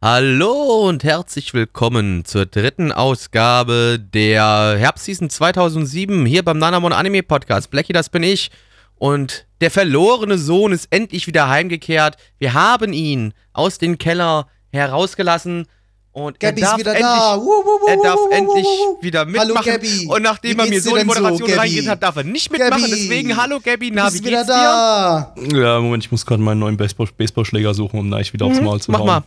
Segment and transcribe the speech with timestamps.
[0.00, 7.68] Hallo und herzlich willkommen zur dritten Ausgabe der Herbstseason 2007 hier beim Nanamon Anime Podcast.
[7.72, 8.52] Blackie, das bin ich.
[8.94, 12.16] Und der verlorene Sohn ist endlich wieder heimgekehrt.
[12.38, 15.66] Wir haben ihn aus dem Keller herausgelassen.
[16.12, 17.36] Und er Gabby darf, wieder endlich, da.
[17.36, 18.66] Wuh, wuh, wuh, er darf endlich
[19.00, 19.72] wieder Hallo, mitmachen.
[19.72, 20.06] Gabby.
[20.08, 21.58] Und nachdem er mir so in die so, Moderation Gabby?
[21.58, 22.82] reingeht hat, darf er nicht mitmachen.
[22.82, 22.90] Gabby.
[22.90, 24.46] Deswegen, hallo Gabby, na, wie geht's dir?
[24.46, 25.34] da?
[25.52, 28.80] Ja, Moment, ich muss gerade meinen neuen Baseball Baseballschläger suchen, um Neich wieder aufs Maul
[28.80, 29.06] zu Mach hauen.
[29.06, 29.22] mal.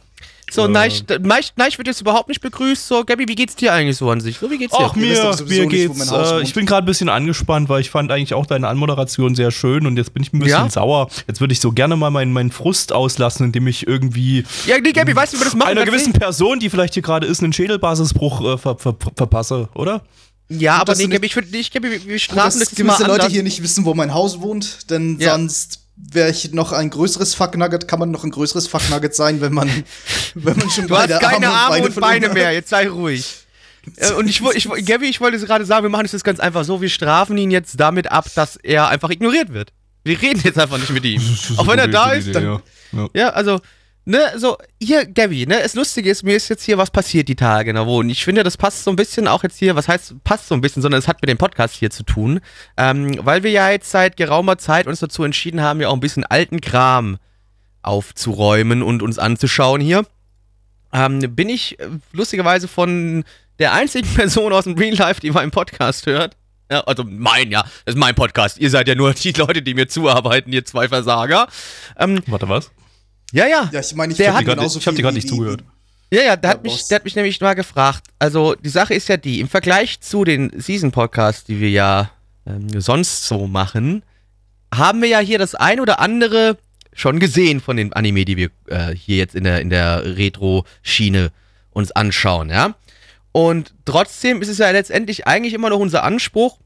[0.54, 0.68] So, Äh.
[0.68, 2.88] Neich, Neich, Neich wird jetzt überhaupt nicht begrüßt.
[2.88, 4.38] So, Gabby, wie geht's dir eigentlich so an sich?
[4.38, 4.84] So, wie geht's dir?
[4.86, 5.98] Ach, mir, mir geht's.
[5.98, 8.68] mein Haus Äh, ich bin gerade ein bisschen angespannt, weil ich fand eigentlich auch deine
[8.68, 10.70] Anmoderation sehr schön und jetzt bin ich ein bisschen Ja?
[10.70, 11.10] sauer.
[11.28, 14.92] Jetzt würde ich so gerne mal meinen, meinen Frust auslassen, indem ich irgendwie Ja, nee,
[14.92, 15.70] Gabby, weißt du, wie wir das machen?
[15.70, 20.02] einer gewissen Person, die vielleicht hier gerade ist, einen Schädelbasisbruch äh, ver, ver, verpasse, oder?
[20.50, 23.32] Ja, aber dass nee, Gabby, ich würde nicht, Gabby, wir- strafen das gewisse Leute anders.
[23.32, 25.36] hier nicht wissen, wo mein Haus wohnt, denn Ja.
[25.36, 25.80] sonst
[26.12, 29.70] wäre ich noch ein größeres Fucknugget, kann man noch ein größeres Fucknugget sein, wenn man,
[30.36, 32.34] wenn man schon Du hast beide keine Arme und Beine hat.
[32.34, 33.46] mehr, jetzt sei ruhig.
[33.98, 36.40] Äh, Und ich, ich, Gabby, ich wollte es gerade sagen, wir machen es jetzt ganz
[36.40, 39.72] einfach so, wir strafen ihn jetzt damit ab, dass er einfach ignoriert wird.
[40.04, 41.22] Wir reden jetzt einfach nicht mit ihm.
[41.58, 42.62] Auch wenn er da ist, dann, ja.
[42.92, 43.08] Ja.
[43.14, 43.60] Ja, also,
[44.06, 47.36] ne, so, hier, Gabby, ne, das Lustige ist, mir ist jetzt hier was passiert die
[47.36, 49.88] Tage, ne, wo, und ich finde, das passt so ein bisschen auch jetzt hier, was
[49.88, 52.40] heißt, passt so ein bisschen, sondern es hat mit dem Podcast hier zu tun,
[52.78, 56.00] ähm, weil wir ja jetzt seit geraumer Zeit uns dazu entschieden haben, ja auch ein
[56.00, 57.18] bisschen alten Kram
[57.82, 60.06] aufzuräumen und uns anzuschauen hier,
[60.94, 63.24] ähm, bin ich äh, lustigerweise von
[63.60, 66.36] der einzigen Person aus dem Real Life, die meinen Podcast hört,
[66.72, 68.58] ja, also mein, ja, das ist mein Podcast.
[68.58, 71.48] Ihr seid ja nur die Leute, die mir zuarbeiten, ihr zwei Versager.
[71.98, 72.72] Ähm, Warte, was?
[73.32, 73.70] Ja, ja.
[73.72, 75.64] Ja, ich meine, ich Der verdiene hat- genauso ich hab dir wie- nicht zugehört.
[76.14, 78.04] Ja, ja, der, hat mich, der hat mich nämlich mal gefragt.
[78.20, 82.12] Also, die Sache ist ja die, im Vergleich zu den Season-Podcasts, die wir ja
[82.46, 84.04] ähm, sonst so machen,
[84.76, 86.58] haben wir ja hier das ein oder andere
[86.94, 91.32] schon gesehen von den Anime, die wir äh, hier jetzt in der, in der Retro-Schiene
[91.72, 92.76] uns anschauen, ja.
[93.32, 96.58] Und trotzdem ist es ja letztendlich eigentlich immer noch unser Anspruch,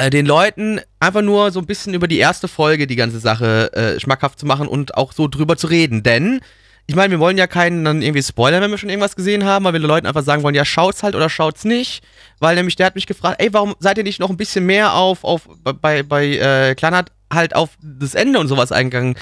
[0.00, 3.72] äh, den Leuten einfach nur so ein bisschen über die erste Folge die ganze Sache
[3.74, 6.02] äh, schmackhaft zu machen und auch so drüber zu reden.
[6.02, 6.40] Denn,
[6.86, 9.64] ich meine, wir wollen ja keinen dann irgendwie spoilern, wenn wir schon irgendwas gesehen haben,
[9.64, 12.02] weil wir den Leuten einfach sagen wollen, ja, schaut's halt oder schaut's nicht.
[12.38, 14.94] Weil nämlich der hat mich gefragt, ey, warum seid ihr nicht noch ein bisschen mehr
[14.94, 19.16] auf, auf bei, bei äh, Kleinert halt auf das Ende und sowas eingegangen?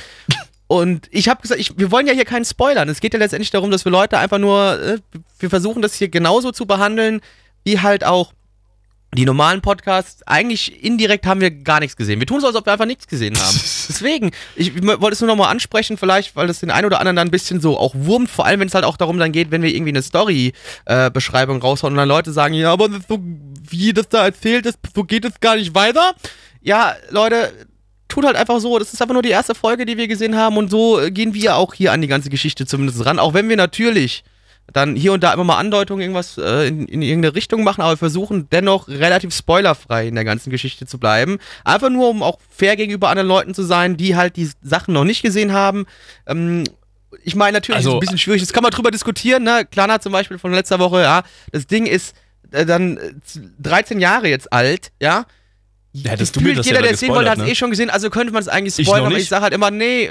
[0.69, 2.89] Und ich habe gesagt, ich, wir wollen ja hier keinen spoilern.
[2.89, 4.99] Es geht ja letztendlich darum, dass wir Leute einfach nur, äh,
[5.41, 7.21] wir versuchen das hier genauso zu behandeln,
[7.65, 8.33] wie halt auch
[9.15, 10.23] die normalen Podcasts.
[10.27, 12.21] Eigentlich indirekt haben wir gar nichts gesehen.
[12.21, 13.55] Wir tun so, als ob wir einfach nichts gesehen haben.
[13.89, 17.17] Deswegen, ich, ich wollte es nur nochmal ansprechen, vielleicht, weil das den einen oder anderen
[17.17, 19.51] dann ein bisschen so auch wurmt, vor allem wenn es halt auch darum dann geht,
[19.51, 23.19] wenn wir irgendwie eine Story-Beschreibung raushauen und dann Leute sagen, ja, aber das so,
[23.69, 26.15] wie das da erzählt ist, so geht es gar nicht weiter.
[26.61, 27.53] Ja, Leute,
[28.09, 30.57] tut halt einfach so, das ist einfach nur die erste Folge, die wir gesehen haben
[30.57, 33.49] und so äh, gehen wir auch hier an die ganze Geschichte zumindest ran, auch wenn
[33.49, 34.25] wir natürlich
[34.73, 37.93] dann hier und da immer mal Andeutungen irgendwas äh, in, in irgendeine Richtung machen, aber
[37.93, 41.39] wir versuchen dennoch relativ spoilerfrei in der ganzen Geschichte zu bleiben.
[41.65, 45.05] Einfach nur, um auch fair gegenüber anderen Leuten zu sein, die halt die Sachen noch
[45.05, 45.87] nicht gesehen haben.
[46.27, 46.65] Ähm,
[47.25, 49.67] ich meine, natürlich ist es Also- ein bisschen schwierig, das kann man drüber diskutieren, ne?
[49.71, 52.15] Klana zum Beispiel von letzter Woche, ja, das Ding ist
[52.51, 53.13] äh, dann äh,
[53.61, 55.25] 13 Jahre jetzt alt, ja.
[55.93, 57.53] Ja, hättest du mir das jeder, ja der es sehen wollte, hat es gespoilert, ne?
[57.53, 59.55] eh schon gesehen, also könnte man es eigentlich Ich spoilern, noch aber ich sage halt
[59.55, 60.11] immer, nee,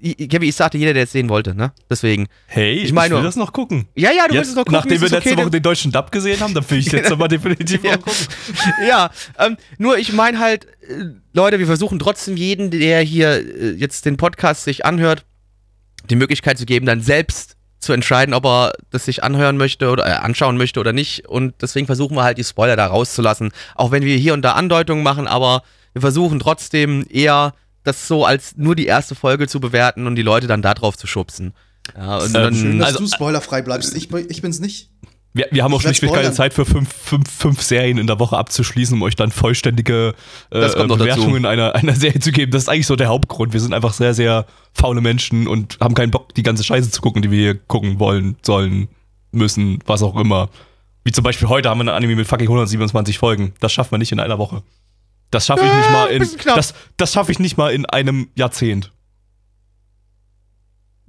[0.00, 1.72] ich- Kevin, ich sagte jeder, der es sehen wollte, ne?
[1.90, 2.26] Deswegen.
[2.46, 3.86] Hey, Ich ich, meine will nur- das noch gucken.
[3.94, 4.74] Ja, ja, du willst Jetzt, es noch gucken.
[4.74, 7.28] nachdem wir letzte okay, Woche den deutschen Dub gesehen haben, dann will ich jetzt aber
[7.28, 7.92] definitiv Ja.
[7.96, 8.26] noch gucken.
[8.88, 13.70] ja, ähm, nur ich meine halt, äh, Leute, wir versuchen trotzdem jeden, der hier äh,
[13.72, 15.24] jetzt den Podcast sich anhört,
[16.10, 20.06] die Möglichkeit zu geben, dann selbst zu entscheiden, ob er das sich anhören möchte oder
[20.06, 21.26] äh, anschauen möchte oder nicht.
[21.28, 23.50] Und deswegen versuchen wir halt die Spoiler da rauszulassen.
[23.74, 25.62] Auch wenn wir hier und da Andeutungen machen, aber
[25.92, 27.54] wir versuchen trotzdem eher
[27.86, 30.96] das so als nur die erste Folge zu bewerten und die Leute dann da drauf
[30.96, 31.54] zu schubsen.
[31.96, 33.94] Ja, und Ähm, dann, Schön, dass Also- du spoilerfrei bleibst.
[33.96, 34.90] Ich, ich bin's nicht.
[35.32, 36.32] Wir, wir haben auch schlichtweg keine.
[36.32, 40.14] Zeit für fünf, fünf, fünf Serien in der Woche abzuschließen, um euch dann vollständige
[40.50, 40.86] äh.
[40.86, 42.52] Bewertungen einer, einer Serie zu geben.
[42.52, 43.52] Das ist eigentlich so der Hauptgrund.
[43.52, 47.02] Wir sind einfach sehr, sehr faule Menschen und haben keinen Bock, die ganze Scheiße zu
[47.02, 48.88] gucken, die wir hier gucken wollen, sollen,
[49.30, 50.48] müssen, was auch immer.
[51.04, 53.52] Wie zum Beispiel heute haben wir ein Anime mit fucking 127 Folgen.
[53.60, 54.62] Das schaffen wir nicht in einer Woche.
[55.30, 56.28] Das schaffe ich nicht mal in.
[56.44, 58.92] Das, das schaffe ich nicht mal in einem Jahrzehnt.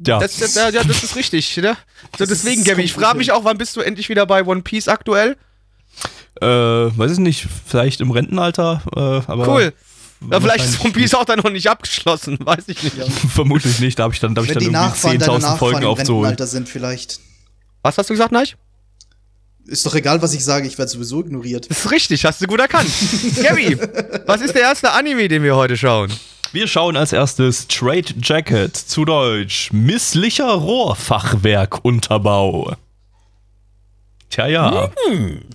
[0.06, 0.20] Ja.
[0.20, 1.76] Das, das, ja, das ist richtig, ne?
[2.18, 4.62] So, Das deswegen, Gabby, ich frage mich auch, wann bist du endlich wieder bei One
[4.62, 5.38] Piece aktuell?
[6.40, 9.00] Äh, weiß ich nicht, vielleicht im Rentenalter, äh,
[9.32, 9.48] aber.
[9.48, 9.74] Cool.
[10.32, 12.96] Ja, vielleicht ist One Piece auch dann noch nicht abgeschlossen, weiß ich nicht.
[13.34, 15.40] Vermutlich nicht, da habe ich dann, da hab ich dann die irgendwie Nachfahren deiner 10.000
[15.40, 16.26] Nachfahren Folgen im aufzuholen.
[16.26, 17.20] Rentenalter sind vielleicht.
[17.82, 18.56] Was hast du gesagt, Neich?
[19.68, 21.70] Ist doch egal, was ich sage, ich werde sowieso ignoriert.
[21.70, 22.90] Das ist richtig, hast du gut erkannt.
[23.44, 23.78] Gabby,
[24.26, 26.10] was ist der erste Anime, den wir heute schauen?
[26.54, 32.78] Wir schauen als erstes Straight Jacket, zu Deutsch misslicher Rohrfachwerkunterbau.
[34.30, 34.90] Tja, ja.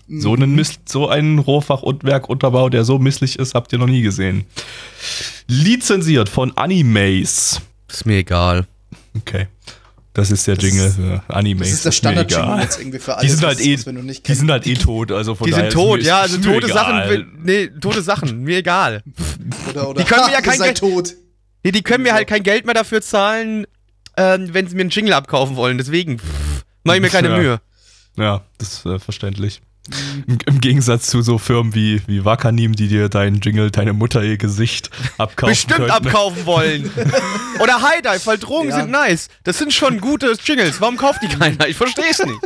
[0.08, 4.44] So, einen Miss so einen Rohrfachwerkunterbau, der so misslich ist, habt ihr noch nie gesehen.
[5.46, 7.62] Lizenziert von Animace.
[7.88, 8.66] Ist mir egal.
[9.16, 9.46] Okay.
[10.14, 11.60] Das ist der Jingle ist- für Animace.
[11.68, 14.28] Das ist der Standard-Jingle jetzt irgendwie für Die sind halt eh, was wir noch nicht
[14.28, 17.08] die sind halt eh tot, also von Die sind tot, ja, also tote egal.
[17.08, 19.02] Sachen, nee, tote Sachen, mir egal.
[19.70, 21.14] oder, oder, die können mir ja kein seid tot.
[21.64, 23.66] Nee, die können mir halt kein Geld mehr dafür zahlen,
[24.16, 27.36] ähm, wenn sie mir einen Jingle abkaufen wollen, deswegen pff, mach ich mir keine Ja.
[27.38, 27.60] Mühe.
[28.18, 29.62] Ja, das ist äh, verständlich.
[30.28, 34.22] Im, Im Gegensatz zu so Firmen wie, wie Wakanim, die dir deinen Jingle, deine Mutter
[34.22, 35.90] ihr Gesicht abkaufen Bestimmt könnten.
[35.90, 36.88] abkaufen wollen.
[37.60, 38.76] Oder High Dive, weil Drogen Ja.
[38.76, 39.28] sind nice.
[39.42, 40.80] Das sind schon gute Jingles.
[40.80, 41.66] Warum kauft die keiner?
[41.66, 42.38] Ich versteh's nicht.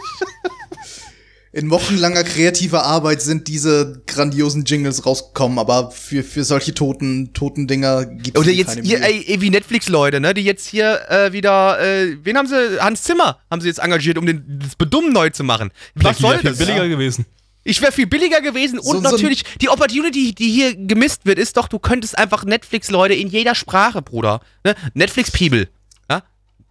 [1.56, 7.67] In wochenlanger kreativer Arbeit sind diese grandiosen Jingles rausgekommen, aber für, für solche toten, toten
[7.67, 9.08] Dinger gibt es Oder jetzt keine hier, Mühe.
[9.08, 13.05] ey, ey, wie Netflix-Leute, ne, die jetzt hier äh, wieder, äh, wen haben sie, Hans
[13.05, 15.70] Zimmer haben sie jetzt engagiert, um den, das Bedummen neu zu machen.
[15.94, 16.58] Was Blackie soll wäre viel das?
[16.58, 16.88] billiger Ja.
[16.91, 17.25] gewesen.
[17.64, 21.38] Ich wäre viel billiger gewesen So- und so natürlich die Opportunity, die hier gemisst wird,
[21.38, 24.43] ist doch, du könntest einfach Netflix-Leute in jeder Sprache, Bruder.
[24.62, 24.75] Ne?
[24.93, 25.69] Netflix-People.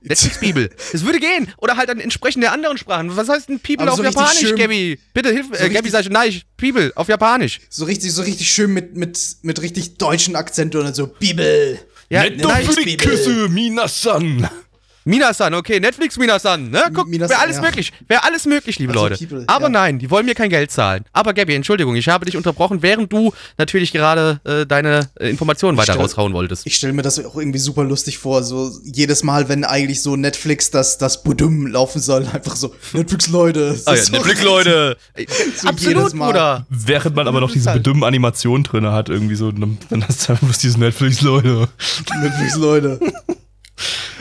[0.06, 0.10] Ja?
[0.10, 0.70] Netflix-People.
[0.92, 1.52] Das würde gehen.
[1.58, 3.16] Oder halt dann entsprechend der anderen Sprachen.
[3.16, 5.00] Was heißt denn People auf so Japanisch, schön- Gabby?
[5.14, 7.60] Bitte hilf, äh, Gabby sag ich, nein, People auf Japanisch.
[7.70, 11.08] So richtig, so richtig schön mit, mit, mit richtig deutschen Akzent oder so.
[11.08, 11.80] Bibel.
[12.10, 12.98] Ja, Netto nein, für die.
[12.98, 14.48] Küsse, Minasan.
[15.08, 16.84] Minasan, okay, Netflix Minasan, ne?
[16.92, 17.62] Guck, Minasan, wäre alles ja.
[17.62, 17.94] möglich.
[18.08, 19.18] Wäre alles möglich, liebe Also Leute.
[19.28, 19.70] People, Aber ja.
[19.70, 21.06] nein, die wollen mir kein Geld zahlen.
[21.14, 25.78] Aber Gabby, Entschuldigung, ich habe dich unterbrochen, während du natürlich gerade äh, deine äh, Informationen
[25.78, 26.66] weiter stell- raushauen wolltest.
[26.66, 28.42] Ich stelle mir das auch irgendwie super lustig vor.
[28.42, 33.80] So jedes Mal, wenn eigentlich so Netflix das, das Budum laufen soll, einfach so, Netflix-Leute.
[33.86, 34.98] Ah ja, Netflix-Leute.
[35.56, 36.28] So Absolut, jedes Mal.
[36.32, 36.66] Bruder.
[36.70, 40.48] Während man aber noch diese bedümmen Animationen drin hat, irgendwie so, dann hast du einfach
[40.48, 41.68] bloß diese Netflix-Leute.
[42.22, 43.00] Netflix-Leute.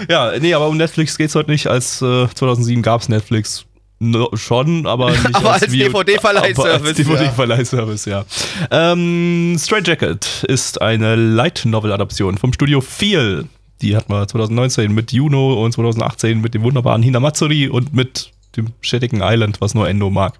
[0.08, 1.66] Ja, nee, aber um Netflix geht's heute nicht.
[1.66, 3.66] Als äh, 2007 gab's Netflix
[4.00, 8.24] no, schon, aber nicht Aber als DVD-Verleihservice, aber Als DVD-Verleihservice, ja.
[8.70, 13.46] Ähm, Straight Jacket ist eine Light Novel-Adaption vom Studio Feel.
[13.82, 18.68] Die hat man 2019 mit Juno und 2018 mit dem wunderbaren Hinamatsuri und mit dem
[18.80, 20.34] schädigen Island, was nur Endo mag.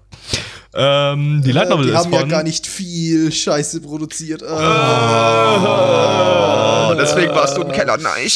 [0.77, 4.43] Ähm, die Light Äh, Novel die ist haben ja von gar nicht viel Scheiße produziert.
[4.43, 5.65] Ah.
[6.91, 8.27] Oh, deswegen warst du ein Keller, nein.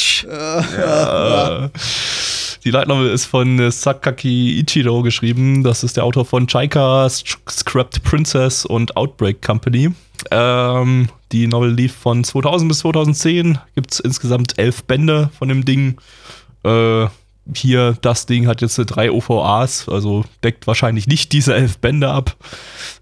[1.65, 1.69] Äh,
[2.63, 5.63] Die Light Novel ist von äh, Sakaki Ichiro geschrieben.
[5.63, 9.91] Das ist der Autor von Chaika, Scrapped Princess und Outbreak Company.
[10.31, 13.57] Ähm, die Novel lief von 2000 bis 2010.
[13.75, 15.97] Gibt es insgesamt elf Bände von dem Ding.
[16.63, 17.07] Äh,
[17.55, 22.09] hier, das Ding hat jetzt äh, drei OVAs, also deckt wahrscheinlich nicht diese elf Bände
[22.09, 22.35] ab.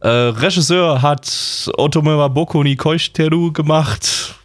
[0.02, 4.36] Äh, Regisseur hat Otomewa Boko ni Koishteru gemacht.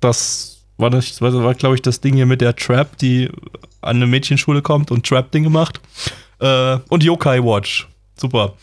[0.00, 3.28] Das war, das war, glaube ich, das Ding hier mit der Trap, die
[3.82, 5.80] an eine Mädchenschule kommt und Trap-Dinge macht.
[6.40, 7.88] Äh, und Yokai Watch.
[8.16, 8.54] Super.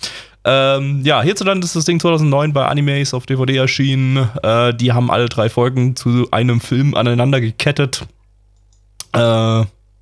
[0.44, 4.30] Ähm, ja, hierzulande ist das Ding 2009 bei Animes auf DVD erschienen.
[4.44, 8.08] Äh, die haben alle drei Folgen zu einem Film aneinander gekettet.
[9.14, 9.20] Äh,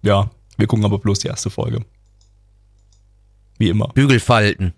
[0.03, 1.81] ja, wir gucken aber bloß die erste Folge.
[3.57, 3.87] Wie immer.
[3.89, 4.73] Bügelfalten.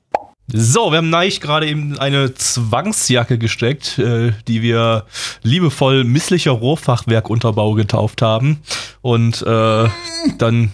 [0.49, 5.05] So, wir haben Neich gerade eben eine Zwangsjacke gesteckt, äh, die wir
[5.41, 8.61] liebevoll misslicher Rohrfachwerkunterbau getauft haben.
[9.01, 9.89] Und äh,
[10.37, 10.71] dann.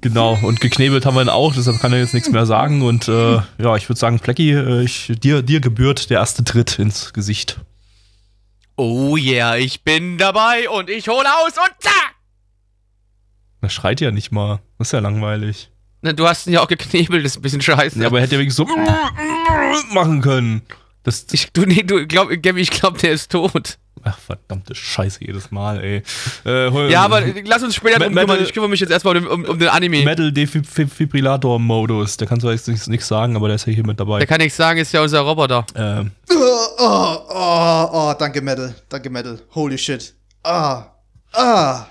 [0.00, 2.82] Genau, und geknebelt haben wir ihn auch, deshalb kann er jetzt nichts mehr sagen.
[2.82, 6.78] Und äh, ja, ich würde sagen, Plecki, äh, ich, dir, dir gebührt der erste Tritt
[6.78, 7.60] ins Gesicht.
[8.76, 12.19] Oh yeah, ich bin dabei und ich hole aus und zack!
[13.60, 14.60] Das schreit ja nicht mal.
[14.78, 15.70] Das ist ja langweilig.
[16.02, 17.98] Na, Du hast ihn ja auch geknebelt, das ist ein bisschen scheiße.
[18.00, 20.62] Ja, aber er hätte ja wenigstens so machen können.
[21.02, 23.78] Das, ich, du, nee, du, glaub, Gabby, ich glaube, der ist tot.
[24.02, 26.02] ach, verdammte Scheiße jedes Mal, ey.
[26.44, 28.42] Äh, hol- Ja, aber lass uns später drum kümmern.
[28.42, 30.04] Ich kümmere mich jetzt erstmal um, um, um den Anime.
[30.04, 32.16] Metal Defibrillator-Modus.
[32.18, 34.18] Der kann zwar jetzt nichts, nichts sagen, aber der ist ja hier mit dabei.
[34.18, 35.66] Der kann nichts sagen, ist ja unser Roboter.
[35.74, 38.74] Ähm, Oh, oh, oh, oh, danke Metal.
[38.88, 39.38] Danke Metal.
[39.54, 40.14] Holy shit.
[40.42, 40.84] Ah.
[41.32, 41.84] Ah.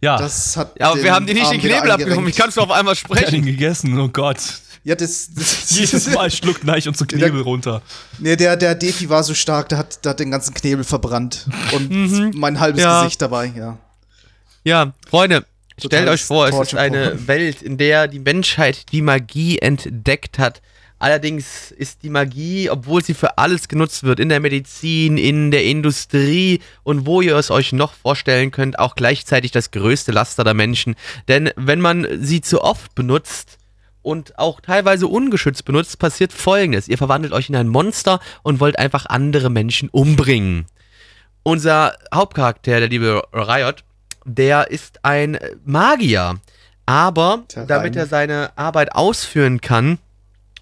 [0.00, 0.78] Ja, Das hat.
[0.78, 2.18] Ja, aber wir haben dir nicht Arm den Knebel abgenommen.
[2.18, 2.38] Eingerenkt.
[2.38, 3.44] kannst du auf einmal ich hab ihn sprechen?
[3.44, 4.38] gegessen, oh Gott.
[4.82, 5.30] Ja, das.
[5.34, 7.82] das Jedes Mal schluckt Neich und so Knebel runter.
[8.18, 11.46] Nee, der, der Defi war so stark, der hat, der hat den ganzen Knebel verbrannt.
[11.72, 13.02] Und mein halbes Ja.
[13.02, 13.78] Gesicht dabei, ja.
[14.64, 15.44] Ja, Freunde,
[15.78, 20.38] stellt Totales euch vor, es ist eine Welt, in der die Menschheit die Magie entdeckt
[20.38, 20.60] hat.
[21.00, 25.64] Allerdings ist die Magie, obwohl sie für alles genutzt wird, in der Medizin, in der
[25.64, 30.52] Industrie und wo ihr es euch noch vorstellen könnt, auch gleichzeitig das größte Laster der
[30.52, 30.94] Menschen.
[31.26, 33.56] Denn wenn man sie zu oft benutzt
[34.02, 36.86] und auch teilweise ungeschützt benutzt, passiert folgendes.
[36.86, 40.66] Ihr verwandelt euch in ein Monster und wollt einfach andere Menschen umbringen.
[41.42, 43.84] Unser Hauptcharakter, der liebe Riot,
[44.26, 46.40] der ist ein Magier.
[46.84, 49.98] Aber damit er seine Arbeit ausführen kann,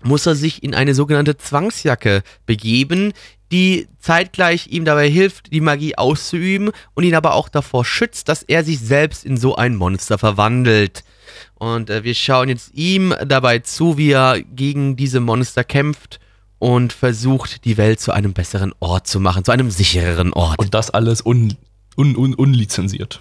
[0.03, 3.13] muss er sich in eine sogenannte Zwangsjacke begeben,
[3.51, 8.43] die zeitgleich ihm dabei hilft, die Magie auszuüben und ihn aber auch davor schützt, dass
[8.43, 11.05] er sich selbst in so ein Monster verwandelt.
[11.55, 16.21] Und äh, wir schauen jetzt ihm dabei zu, wie er gegen diese Monster kämpft
[16.59, 20.59] und versucht, die Welt zu einem besseren Ort zu machen, zu einem sichereren Ort.
[20.59, 21.57] Und das alles un,
[21.97, 23.21] un, un, unlizenziert.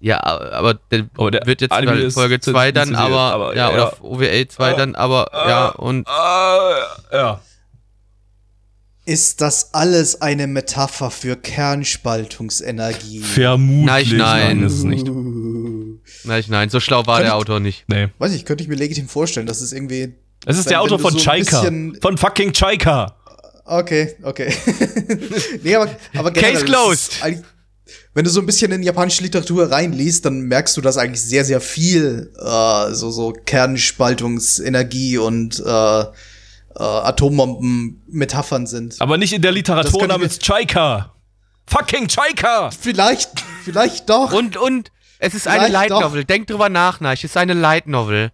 [0.00, 3.68] Ja, aber der, Aber der wird jetzt Anime ist Folge 2 dann, aber, aber ja,
[3.70, 4.02] ja, oder ja.
[4.02, 6.06] OWL 2 dann, aber ja, und
[7.12, 7.40] ja.
[9.08, 13.20] Ist das alles eine Metapher für Kernspaltungsenergie?
[13.20, 14.12] Vermutlich.
[14.12, 14.62] Nein, nein.
[14.64, 15.06] ist es nicht.
[16.24, 17.84] Nein, nein, so schlau war Kann der ich- Autor nicht.
[17.88, 18.08] Nee.
[18.18, 20.14] Weiß ich, könnte ich mir legitim vorstellen, dass es irgendwie.
[20.44, 21.62] Es ist wenn- der Autor von so Chaika.
[22.02, 23.14] Von fucking Chaika.
[23.64, 24.52] Okay, okay.
[25.62, 27.22] nee, aber, aber generell Case ist closed.
[28.16, 31.44] Wenn du so ein bisschen in japanische Literatur reinliest, dann merkst du, dass eigentlich sehr,
[31.44, 36.06] sehr viel äh, so, so Kernspaltungsenergie und äh, äh,
[36.78, 38.96] Atombomben-Metaphern sind.
[39.00, 41.12] Aber nicht in der Das Literatur namens Chaika.
[41.66, 42.70] Fucking Chaika.
[42.70, 43.32] Vielleicht,
[43.64, 44.32] vielleicht doch.
[44.32, 46.00] Und, und es ist eine Vielleicht Light doch.
[46.00, 46.24] Novel.
[46.24, 47.22] Denkt drüber nach, Neich.
[47.22, 48.32] Es ist eine Light Novel.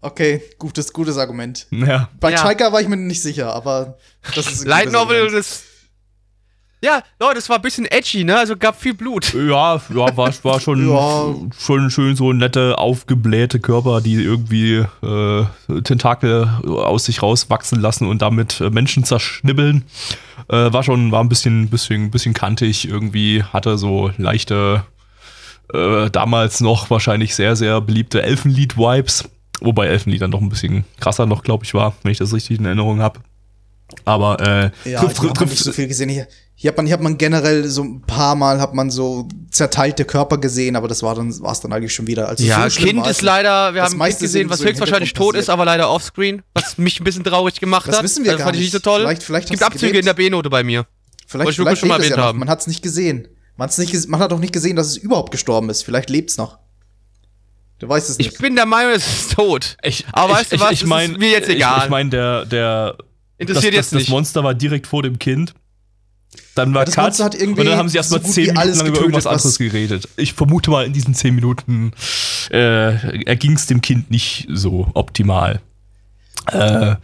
[0.00, 1.66] Okay, gutes, gutes Argument.
[1.70, 2.08] Ja.
[2.18, 2.38] Bei Ja.
[2.38, 3.98] Chaika war ich mir nicht sicher, aber
[4.34, 5.64] das ist ein Light Novel, das.
[6.82, 8.38] Ja, Leute, es war ein bisschen edgy, ne?
[8.38, 9.34] Also gab viel Blut.
[9.34, 9.80] Ja, ja,
[10.16, 11.34] war, war schon, Ja.
[11.58, 15.44] schon schön so nette, aufgeblähte Körper, die irgendwie äh,
[15.82, 19.84] Tentakel aus sich rauswachsen lassen und damit äh, Menschen zerschnibbeln.
[20.48, 24.82] Äh, war schon, war ein bisschen, bisschen, bisschen kantig irgendwie, hatte so leichte,
[25.74, 29.28] äh, damals noch wahrscheinlich sehr, sehr beliebte Elfenlied-Vibes.
[29.60, 32.58] Wobei Elfenlied dann noch ein bisschen krasser noch, glaube ich, war, wenn ich das richtig
[32.58, 33.20] in Erinnerung habe.
[34.04, 36.08] Aber äh, Ja, trifft, ich habe trifft, nicht so viel gesehen.
[36.08, 36.26] Hier,
[36.62, 40.04] hier hat man, hier hat man generell so ein paar Mal hat man so zerteilte
[40.04, 42.28] Körper gesehen, aber das war dann war's dann eigentlich schon wieder.
[42.28, 44.50] Also Ja, so schlimm Kind war es ist leider, wir Das haben ein Kind gesehen,
[44.50, 47.96] was so höchstwahrscheinlich tot ist, aber leider offscreen, was mich ein bisschen traurig gemacht Das
[47.96, 48.04] hat.
[48.04, 49.00] wissen wir das gar fand ich nicht so toll.
[49.00, 49.98] Vielleicht- vielleicht es gibt Abzüge gelebt.
[50.00, 50.86] in der B-Note bei mir.
[51.26, 52.28] Vielleicht, ich vielleicht schon mal lebt es ja erwähnt noch.
[52.28, 52.38] haben.
[52.40, 53.26] Man hat's nicht gesehen.
[53.56, 55.82] Man, hat's nicht man hat auch nicht gesehen, dass es überhaupt gestorben ist.
[55.82, 56.58] Vielleicht lebt's noch.
[57.78, 58.38] Du weißt es Ich nicht.
[58.42, 59.78] bin der Meinung, es ist tot.
[59.82, 60.72] Ich, Aber ich, weißt du ich, was?
[60.72, 61.84] Ich Es mein, ist mir jetzt ich- egal.
[61.84, 62.98] Ich, meine, der, der
[63.38, 64.08] Interessiert das, jetzt das, nicht.
[64.08, 65.54] Das Monster war direkt vor dem Kind.
[66.64, 68.58] Dann war das Cut Monster hat irgendwie und dann haben sie erstmal so zehn Minuten
[68.58, 70.08] alles lang über irgendwas was- anderes geredet.
[70.16, 71.92] Ich vermute mal, in diesen zehn Minuten
[72.50, 75.60] äh, erging es dem Kind nicht so optimal.
[76.52, 76.96] Äh,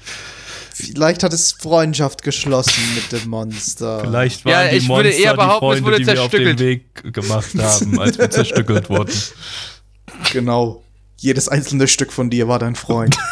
[0.78, 4.00] Vielleicht hat es Freundschaft geschlossen mit dem Monster.
[4.00, 6.22] vielleicht waren Ja, die ich würde Monster eher behaupten, die es Freunde, wurde die wir
[6.22, 6.58] auf den zerstückelt.
[6.60, 9.12] Weg gemacht haben, als wir zerstückelt wurden.
[10.32, 10.82] Genau.
[11.18, 13.16] Jedes einzelne Stück von dir war dein Freund.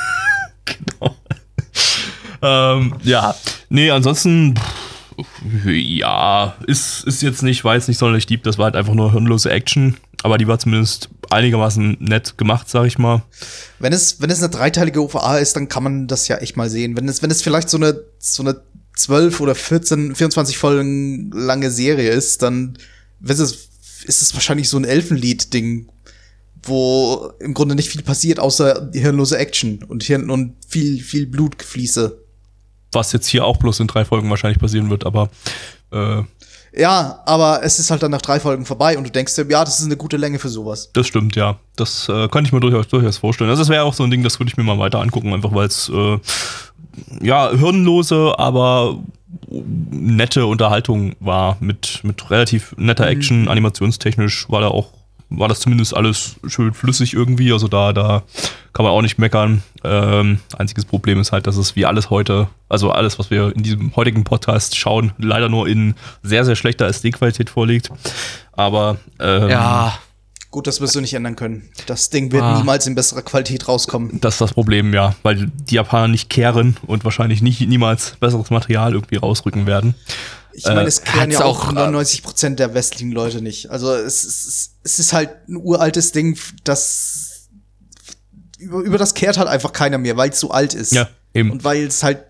[2.43, 3.35] Ähm, ja,
[3.71, 4.63] nee, ansonsten, pff,
[5.67, 9.13] ja, ist, ist jetzt nicht, war jetzt nicht sonderlich deep, das war halt einfach nur
[9.13, 13.23] hirnlose Action, aber die war zumindest einigermaßen nett gemacht, sag ich mal.
[13.79, 16.71] Wenn es, wenn es eine dreiteilige OVA ist, dann kann man das ja echt mal
[16.71, 16.97] sehen.
[16.97, 18.61] Wenn es, wenn es vielleicht so eine, so eine
[18.97, 22.79] 12 oder 14, 24 Folgen lange Serie ist, dann
[23.23, 23.69] ist es,
[24.05, 25.89] ist es wahrscheinlich so ein Elfenlied-Ding,
[26.63, 32.24] wo im Grunde nicht viel passiert, außer hirnlose Action und Hirn und viel, viel Blutgefließe.
[32.95, 35.29] Was jetzt hier auch bloß in drei Folgen wahrscheinlich passieren wird, aber
[35.93, 36.23] äh,
[36.77, 39.65] Ja, aber es ist halt dann nach drei Folgen vorbei und du denkst dir, ja,
[39.65, 40.91] das ist eine gute Länge für sowas.
[40.93, 41.57] das stimmt, ja.
[41.77, 43.51] Das äh, kann ich mir durchaus, durchaus vorstellen.
[43.51, 45.55] Also das wäre auch so ein Ding, das würde ich mir mal weiter angucken, einfach
[45.55, 46.19] weil es äh,
[47.21, 48.99] ja hirnlose, aber
[49.51, 54.93] nette Unterhaltung war mit, mit relativ netter Action, animationstechnisch war da auch
[55.39, 58.23] war das zumindest alles schön flüssig irgendwie, also da, da
[58.73, 59.63] kann man auch nicht meckern.
[59.85, 63.63] Ähm, einziges Problem ist halt, dass es wie alles heute, also alles, was wir in
[63.63, 67.91] diesem heutigen Podcast schauen, leider nur in sehr, sehr schlechter SD-Qualität vorliegt.
[68.53, 69.95] Aber ähm, Ja,
[70.51, 71.69] Gut, das wirst du nicht ändern können.
[71.87, 72.57] Das Ding wird Ah.
[72.57, 74.21] niemals in besserer Qualität rauskommen.
[74.21, 78.51] Das ist das Problem, ja, weil die Japaner nicht kehren und wahrscheinlich nicht niemals besseres
[78.51, 79.97] Material irgendwie rausrücken werden.
[80.55, 83.71] Ich meine, Äh, es hat's ja auch auch, äh, 99 Prozent der westlichen Leute nicht.
[83.71, 87.49] Also es, es, es ist halt ein uraltes Ding, das
[88.59, 90.93] über, über das kehrt halt einfach keiner mehr, weil es so alt ist.
[90.93, 91.51] Ja, eben.
[91.51, 92.25] Und weil es halt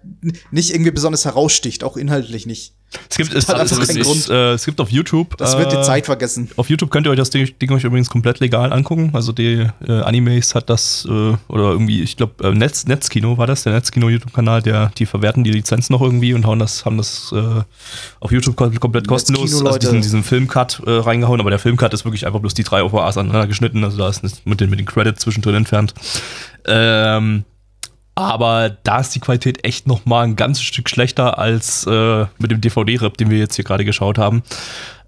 [0.51, 2.75] nicht irgendwie besonders heraussticht, auch inhaltlich nicht.
[3.11, 5.37] Es gibt, es, also, es, ist, äh, es gibt auf YouTube.
[5.37, 6.51] Das wird die äh, Zeit vergessen.
[6.57, 9.11] Auf YouTube könnt ihr euch das Ding, Ding euch übrigens komplett legal angucken.
[9.13, 13.47] Also die äh, Animes hat das, äh, oder irgendwie, ich glaube, äh, Netz, Netzkino war
[13.47, 17.33] das, der Netzkino-YouTube-Kanal, der, die verwerten die Lizenz noch irgendwie und hauen das, haben das
[17.35, 17.63] äh,
[18.21, 21.93] auf YouTube kom- komplett kostenlos, Netzkino, also diesen, diesen Filmcut äh, reingehauen, aber der Filmcut
[21.95, 24.79] ist wirklich einfach bloß die drei OVAs aneinander geschnitten, also da ist mit den, mit
[24.79, 25.95] den Credits zwischendrin entfernt.
[26.67, 27.45] Ähm,
[28.15, 32.51] aber da ist die Qualität echt noch mal ein ganzes Stück schlechter als äh, mit
[32.51, 34.43] dem DVD-Rip, den wir jetzt hier gerade geschaut haben.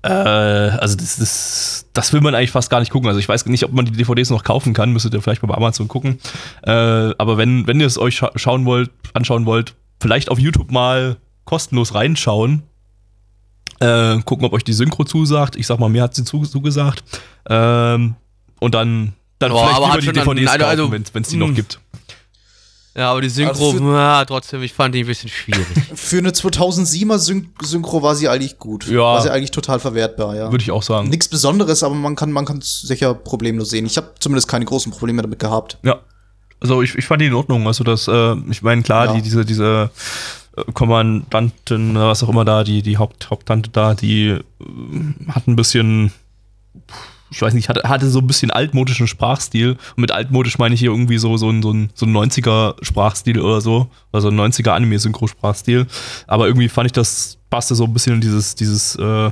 [0.02, 3.08] Äh, also das, das, das will man eigentlich fast gar nicht gucken.
[3.08, 5.48] Also ich weiß nicht, ob man die DVDs noch kaufen kann, müsstet ihr vielleicht mal
[5.48, 6.18] bei Amazon gucken.
[6.62, 10.70] Äh, aber wenn, wenn ihr es euch scha schauen wollt, anschauen wollt, vielleicht auf YouTube
[10.70, 12.62] mal kostenlos reinschauen.
[13.80, 15.56] Äh, gucken, ob euch die Synchro zusagt.
[15.56, 17.04] Ich sag mal, mir hat sie zu, zugesagt.
[17.48, 18.14] Ähm,
[18.58, 21.54] und dann, dann Boah, vielleicht hat die DVDs also- kaufen, wenn es die noch mh.
[21.54, 21.80] gibt.
[22.96, 25.66] Ja, aber die Synchro, Also ja, trotzdem, ich fand die ein bisschen schwierig.
[25.94, 28.86] Für eine 2007er Syn Synchro war sie eigentlich gut.
[28.88, 29.00] Ja.
[29.00, 30.50] War sie eigentlich total verwertbar, ja.
[30.50, 31.10] Würde ich auch sagen.
[31.10, 33.84] Nichts Besonderes, aber man kann man kann sicher problemlos sehen.
[33.84, 35.78] Ich habe zumindest keine großen Probleme damit gehabt.
[35.82, 36.00] Ja.
[36.58, 37.66] Also ich, ich fand die in Ordnung.
[37.66, 39.12] Also das, äh, ich meine, klar, Ja.
[39.14, 39.90] die, diese, diese
[40.56, 44.42] äh, Kommandantin, oder was auch immer da, die, die Haupt, Haupttante da, die äh,
[45.28, 46.12] hat ein bisschen,
[47.30, 49.70] ich weiß nicht, hatte, hatte so ein bisschen altmodischen Sprachstil.
[49.70, 53.40] Und mit altmodisch meine ich hier irgendwie so, so ein, so ein, so ein 90er-Sprachstil
[53.40, 53.88] oder so.
[54.12, 55.86] Also ein 90er Anime-Synchro-Sprachstil.
[56.26, 59.30] Aber irgendwie fand ich, das passte so ein bisschen in dieses, dieses äh,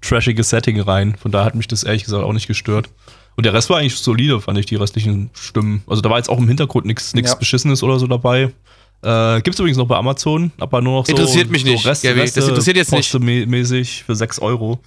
[0.00, 1.16] trashige Setting rein.
[1.20, 2.88] Von daher hat mich das ehrlich gesagt auch nicht gestört.
[3.36, 5.82] Und der Rest war eigentlich solide, fand ich, die restlichen Stimmen.
[5.86, 7.34] Also da war jetzt auch im Hintergrund nichts Ja.
[7.34, 8.52] Beschissenes oder so dabei.
[9.02, 11.12] Äh, gibt's übrigens noch bei Amazon, aber nur noch so.
[11.12, 12.20] Interessiert mich so nicht, Gabby.
[12.20, 13.18] Das interessiert jetzt nicht.
[13.18, 14.80] Mäßig für 6 Euro.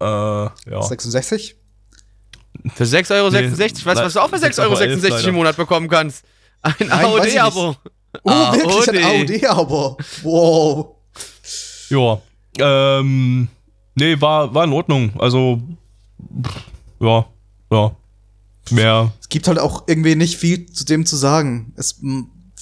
[0.00, 0.82] Äh, ja.
[0.82, 1.56] 66?
[2.74, 5.56] Für 6,66 Euro, Nee, weißt du, was du auch für 6,11 6,66 Euro im Monat
[5.56, 6.24] bekommen kannst?
[6.62, 7.76] Ein AOD-Abo.
[8.22, 9.44] Oh, wirklich ein AOD.
[9.44, 9.98] AOD-Abo.
[10.22, 10.88] Wow.
[11.90, 12.20] Ja.
[12.58, 13.48] Ähm,
[13.94, 15.12] nee, war, war in Ordnung.
[15.18, 15.60] Also,
[16.42, 16.62] pff,
[17.00, 17.26] ja,
[17.70, 17.96] ja.
[18.70, 19.12] Mehr.
[19.20, 21.74] Es gibt halt auch irgendwie nicht viel zu dem zu sagen.
[21.76, 22.00] Es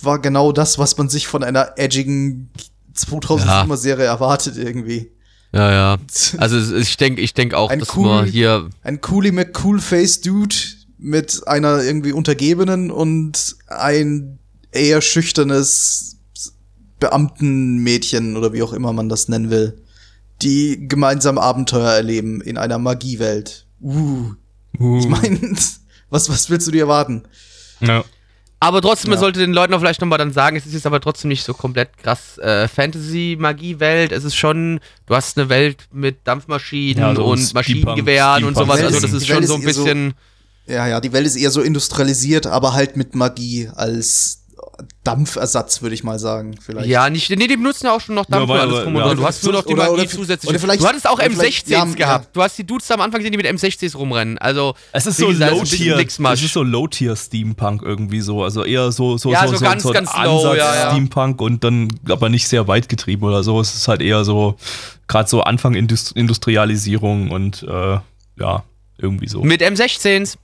[0.02, 2.50] war genau das, was man sich von einer edgigen
[2.96, 5.12] 2007er Serie erwartet irgendwie.
[5.52, 5.98] Ja, ja.
[6.38, 10.54] Also ich denke ich denk auch, Ein dass cool- wir hier Ein Coolie McCool-Face-Dude
[10.98, 14.38] mit einer irgendwie Untergebenen und ein
[14.70, 16.16] eher schüchternes
[17.00, 19.82] Beamtenmädchen oder wie auch immer man das nennen will,
[20.40, 23.66] die gemeinsam Abenteuer erleben in einer Magiewelt.
[23.80, 24.32] Uh,
[24.78, 25.38] Uh, ich meine,
[26.08, 27.24] was, was willst du dir erwarten?
[27.80, 28.04] ja.
[28.62, 29.20] Aber trotzdem, man Ja.
[29.20, 31.52] sollte den Leuten auch vielleicht nochmal dann sagen, es ist jetzt aber trotzdem nicht so
[31.52, 34.12] komplett krass äh, Fantasy-Magie-Welt.
[34.12, 38.80] Es ist schon, du hast eine Welt mit Dampfmaschinen Ja, so und Maschinengewehren und sowas.
[38.80, 40.14] Also das ist- schon so ein ist eher so- bisschen.
[40.66, 44.41] Ja, ja, die Welt ist eher so industrialisiert, aber halt mit Magie als
[45.04, 46.88] Dampfersatz, würde ich mal sagen, vielleicht.
[46.88, 49.14] Ja, nicht, nee, die benutzen ja auch schon noch Dampf Ja, alles drum ja.
[49.14, 50.60] Du hast nur noch die Magie zusätzlich.
[50.60, 52.24] du hattest auch oder vielleicht- M16s ja, gehabt.
[52.26, 52.30] ja.
[52.32, 54.38] Du hast die Dudes am Anfang gesehen, die mit M16s rumrennen.
[54.38, 58.92] Also, Es ist so es ist Low-Tier, es ist so Low-Tier-Steampunk irgendwie so, also eher
[58.92, 60.90] so so Ja, so, so ganz, ein ganz low, Ansatz ja, ja.
[60.90, 63.60] Steampunk und dann aber nicht sehr weit getrieben oder so.
[63.60, 64.56] Es ist halt eher so
[65.08, 67.98] gerade so Anfang Indust Industrialisierung und äh,
[68.38, 68.64] ja
[68.98, 69.42] irgendwie so.
[69.42, 70.36] Mit M16s.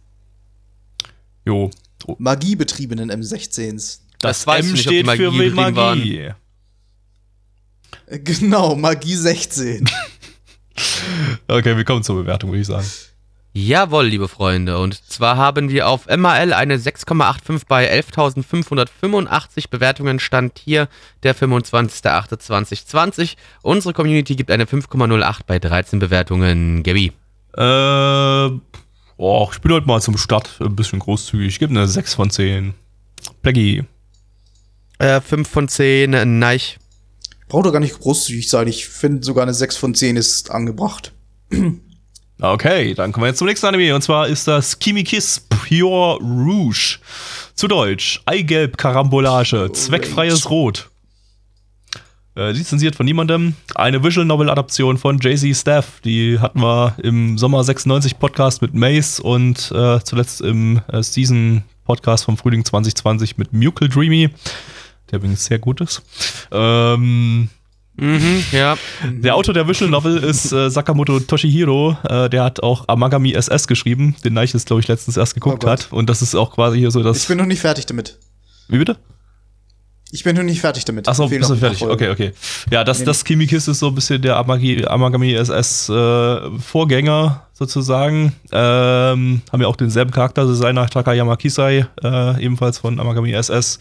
[1.45, 1.71] Jo.
[2.19, 4.01] Magiebetriebenen M16s.
[4.21, 6.31] Das, Das M nicht, steht für Magie Magie.
[8.11, 9.89] Genau, Magie 16.
[11.49, 12.87] Okay, wir kommen zur Bewertung, würde ich sagen.
[13.53, 14.79] Jawohl, liebe Freunde.
[14.79, 20.21] Und zwar haben wir auf MAL eine 6,85 bei 11.585 Bewertungen.
[20.21, 20.87] Stand hier
[21.25, 23.35] der 25.08.2020.
[23.63, 26.85] Unsere Community gibt eine 5,08 bei 13 Bewertungen.
[26.85, 27.13] Gabi.
[27.57, 28.61] Äh,
[29.17, 31.49] oh, ich bin heute mal zum Start ein bisschen großzügig.
[31.49, 32.75] Ich gebe eine 6 von 10.
[33.43, 33.85] Blackie.
[34.99, 36.39] Äh, 5 von 10.
[36.39, 36.79] Neich.
[37.49, 38.69] Braucht doch gar nicht großzügig sein.
[38.69, 41.13] Ich finde sogar eine 6 von 10 ist angebracht.
[42.41, 43.97] Okay, dann kommen wir jetzt zum nächsten Anime.
[43.97, 46.99] Und zwar ist das Kimi Kiss Pure Rouge.
[47.57, 48.23] Zu Deutsch.
[48.27, 49.73] Eigelb Karambolage.
[49.73, 50.89] Zweckfreies Rot.
[52.37, 53.57] Äh, lizenziert von niemandem.
[53.75, 56.01] Eine Visual Novel Adaption von Jay-Z Staff.
[56.05, 61.65] Die hatten wir im Sommer 96 Podcast mit Mace und äh, zuletzt im äh, Season
[61.85, 64.31] Podcast vom Frühling 2020 mit Mucal Dreamy.
[65.11, 66.03] Der übrigens sehr gut ist.
[66.53, 67.49] Ähm,
[68.01, 68.79] Mhm, ja.
[69.11, 71.97] der Autor der Visual Novel ist äh, Sakamoto Toshihiro.
[72.09, 75.69] Äh, der hat auch Amagami SS geschrieben, den Neiches, glaube ich, letztens erst geguckt Oh
[75.69, 75.89] hat.
[75.91, 77.17] Und das ist auch quasi hier so das.
[77.17, 78.17] Ich bin noch nicht fertig damit.
[78.69, 78.99] Wie bitte?
[80.13, 81.09] Ich bin noch nicht fertig damit.
[81.09, 81.83] Achso, bist du fertig.
[81.83, 82.33] Okay, okay.
[82.71, 83.05] Ja, das, Nee.
[83.07, 88.33] das Kimi Kiss ist so ein bisschen der Amagi, Amagami SS äh, Vorgänger, sozusagen.
[88.53, 93.81] Ähm, haben ja auch denselben Charakterdesigner Takayama Kisai, äh, ebenfalls von Amagami SS.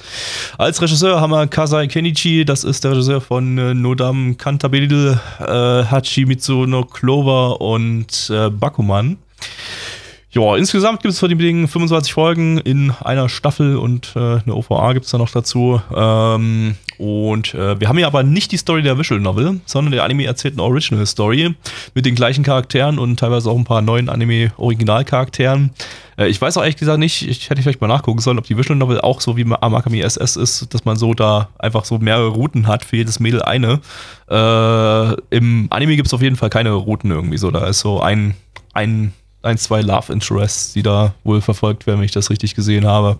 [0.57, 5.45] Als Regisseur haben wir Kasai Kenichi, das ist der Regisseur von äh, Nodam Cantabile, äh,
[5.45, 9.17] Hachimitsu no Clover und äh, Bakuman.
[10.31, 14.55] Ja, insgesamt gibt es von den Dingen 25 Folgen in einer Staffel und äh, eine
[14.55, 15.81] OVA gibt es da noch dazu.
[15.95, 20.03] Ähm, und äh, wir haben hier aber nicht die Story der Visual Novel, sondern der
[20.03, 21.55] Anime erzählt eine Original Story
[21.93, 25.71] mit den gleichen Charakteren und teilweise auch ein paar neuen Anime-Originalcharakteren.
[26.17, 28.57] Äh, ich weiß auch ehrlich gesagt nicht, ich hätte vielleicht mal nachgucken sollen, ob die
[28.57, 32.29] Visual Novel auch so wie Amakami SS ist, dass man so da einfach so mehrere
[32.29, 33.79] Routen hat, für jedes Mädel eine.
[34.29, 37.51] Äh, Im Anime gibt es auf jeden Fall keine Routen irgendwie so.
[37.51, 38.33] Da ist so ein,
[38.73, 42.85] ein ein, zwei Love Interests, die da wohl verfolgt werden, wenn ich das richtig gesehen
[42.85, 43.17] habe.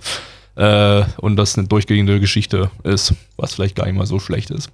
[0.58, 4.70] Äh, und das eine durchgehende Geschichte ist, was vielleicht gar nicht mal so schlecht ist.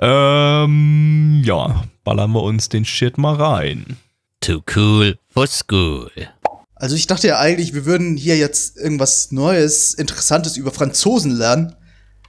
[0.00, 3.96] Ähm, ja, ballern wir uns den Shit mal rein.
[4.40, 6.10] Too cool for school.
[6.76, 11.74] Also ich dachte ja eigentlich, wir würden hier jetzt irgendwas Neues, Interessantes über Franzosen lernen.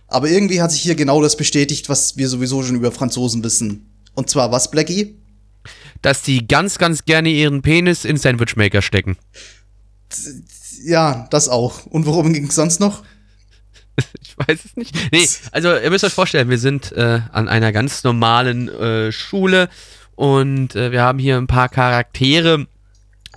[0.08, 3.94] Aber irgendwie hat sich hier genau das bestätigt, was wir sowieso schon über Franzosen wissen.
[4.14, 5.22] Und zwar was, Blackie?
[6.02, 9.18] Dass die ganz, ganz gerne ihren Penis in Sandwichmaker stecken.
[10.84, 11.86] Ja, das auch.
[11.86, 13.04] Und worum ging es sonst noch?
[14.22, 14.96] Ich weiß es nicht.
[15.12, 19.70] Nee, also ihr müsst euch vorstellen, wir sind äh, an einer ganz normalen äh, Schule
[20.16, 22.66] und äh, wir haben hier ein paar Charaktere,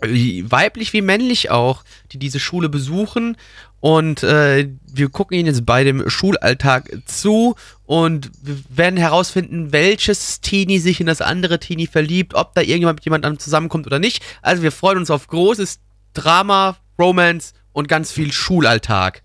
[0.00, 3.36] weiblich wie männlich auch, die diese Schule besuchen
[3.84, 10.40] und äh, wir gucken ihnen jetzt bei dem Schulalltag zu und wir werden herausfinden, welches
[10.40, 14.22] Teenie sich in das andere Teenie verliebt, ob da irgendjemand mit jemandem zusammenkommt oder nicht.
[14.40, 15.80] Also wir freuen uns auf großes
[16.14, 19.22] Drama, Romance und ganz viel Schulalltag.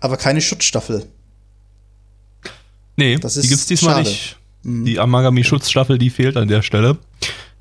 [0.00, 1.06] Aber keine Schutzstaffel.
[2.96, 4.08] Nee, Das die ist gibt's diesmal schade.
[4.08, 4.36] nicht.
[4.64, 6.98] Die Amagami-Schutzstaffel, die fehlt an der Stelle.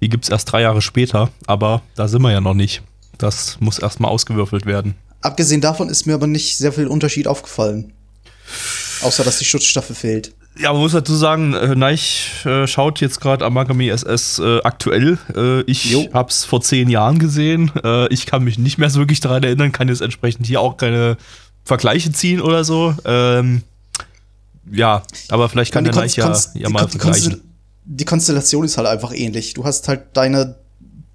[0.02, 2.82] Die gibt's erst drei Jahre später, aber da sind wir ja noch nicht.
[3.18, 4.96] Das muss erstmal ausgewürfelt werden.
[5.22, 7.94] Abgesehen davon ist mir aber nicht sehr viel Unterschied aufgefallen.
[9.02, 10.34] Außer, dass die Schutzstaffel fehlt.
[10.58, 15.18] Ja, man muss dazu sagen, äh, Neich äh, schaut jetzt gerade Amagami SS äh, aktuell.
[15.36, 16.10] Äh, ich Jo.
[16.14, 17.72] hab's vor zehn Jahren gesehen.
[17.84, 20.76] Äh, ich kann mich nicht mehr so wirklich daran erinnern, kann jetzt entsprechend hier auch
[20.76, 21.18] keine
[21.64, 22.94] Vergleiche ziehen oder so.
[23.06, 23.64] Ähm,
[24.70, 27.42] ja, aber vielleicht kann der Neich ja, ja mal die vergleichen.
[27.86, 29.54] Die Konstellation ist halt einfach ähnlich.
[29.54, 30.56] Du hast halt deine,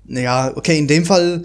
[0.07, 1.45] naja, okay, in dem Fall,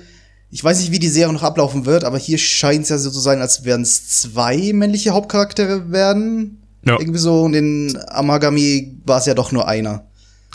[0.50, 3.12] ich weiß nicht, wie die Serie noch ablaufen wird, aber hier scheint es ja so
[3.12, 6.61] zu sein, als wären es zwei männliche Hauptcharaktere werden.
[6.86, 7.00] Ja.
[7.00, 10.06] Irgendwie so, und in Amagami war es ja doch nur einer.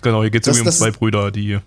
[0.03, 1.59] Genau, hier geht's Das- irgendwie um zwei Brüder, die.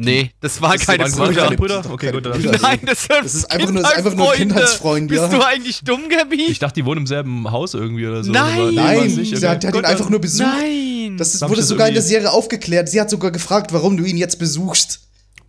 [0.00, 1.42] Nee, das war Das keine waren Brüder.
[1.44, 1.80] keine Brüder.
[1.82, 1.92] Brüder?
[1.94, 2.56] Okay, gut, dann- Brüder.
[2.62, 5.80] Nein, das sind Das ist einfach nur- das ist einfach nur Kindheitsfreund, Bist du eigentlich
[5.82, 6.46] dumm, Gabi?
[6.48, 8.30] Ich dachte, die wohnen im selben Haus irgendwie oder so.
[8.30, 8.60] Nein.
[8.60, 9.48] aber- Nein, nicht, sie okay.
[9.48, 10.46] hat, der hat ihn Gut, einfach nur besucht.
[10.48, 11.16] Nein.
[11.16, 12.88] Das ist, wurde das sogar in der irgendwie- Serie aufgeklärt.
[12.88, 15.00] Sie hat sogar gefragt, warum du ihn jetzt besuchst.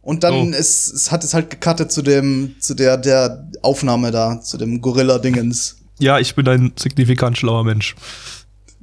[0.02, 0.50] Und dann Oh.
[0.52, 4.82] es, es hat es halt gecuttet zu dem, zu der, der Aufnahme da, zu dem
[4.82, 5.76] Gorilla-Dingens.
[6.00, 7.96] Ja, ich bin ein signifikant schlauer Mensch.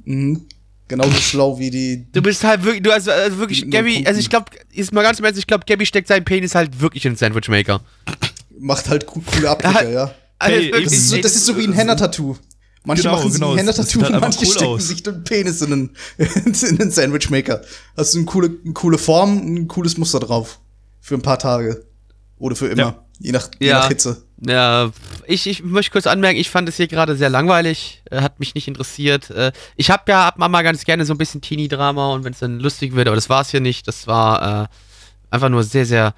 [0.05, 0.45] Mhm.
[0.87, 2.07] Genauso schlau wie die.
[2.13, 4.07] du bist halt wirklich, du also, also wirklich, Punkten.
[4.07, 6.79] also ich glaube, ist mal ganz im Ernst, ich glaube, Gabi steckt seinen Penis halt
[6.79, 7.81] wirklich in den Sandwichmaker.
[8.57, 10.11] Macht halt co- coole Abdrücke, ja.
[10.39, 12.37] Also Hey, Das ist, so, das ist so wie ein Henna-Tattoo.
[12.85, 14.87] Manche Genau, machen sich genau, ein sieht halt und manche cool stecken aus.
[14.87, 15.89] sich den Penis in den,
[16.69, 17.61] in den Sandwichmaker.
[17.97, 20.59] Hast du eine coole, eine coole Form, ein cooles Muster drauf.
[21.01, 21.83] Für ein paar Tage.
[22.37, 22.81] Oder für immer.
[22.81, 23.05] Ja.
[23.19, 23.79] Je, nach, je Ja.
[23.79, 24.23] nach Hitze.
[24.45, 24.91] Ja,
[25.25, 28.53] ich, ich möchte kurz anmerken, ich fand es hier gerade sehr langweilig, äh, hat mich
[28.53, 29.31] nicht interessiert.
[29.31, 32.39] Äh, ich habe ja ab Mama ganz gerne so ein bisschen Teenie-Drama und wenn es
[32.39, 33.87] dann lustig wird, aber das war es hier nicht.
[33.87, 34.67] Das war äh,
[35.31, 36.13] einfach nur sehr, sehr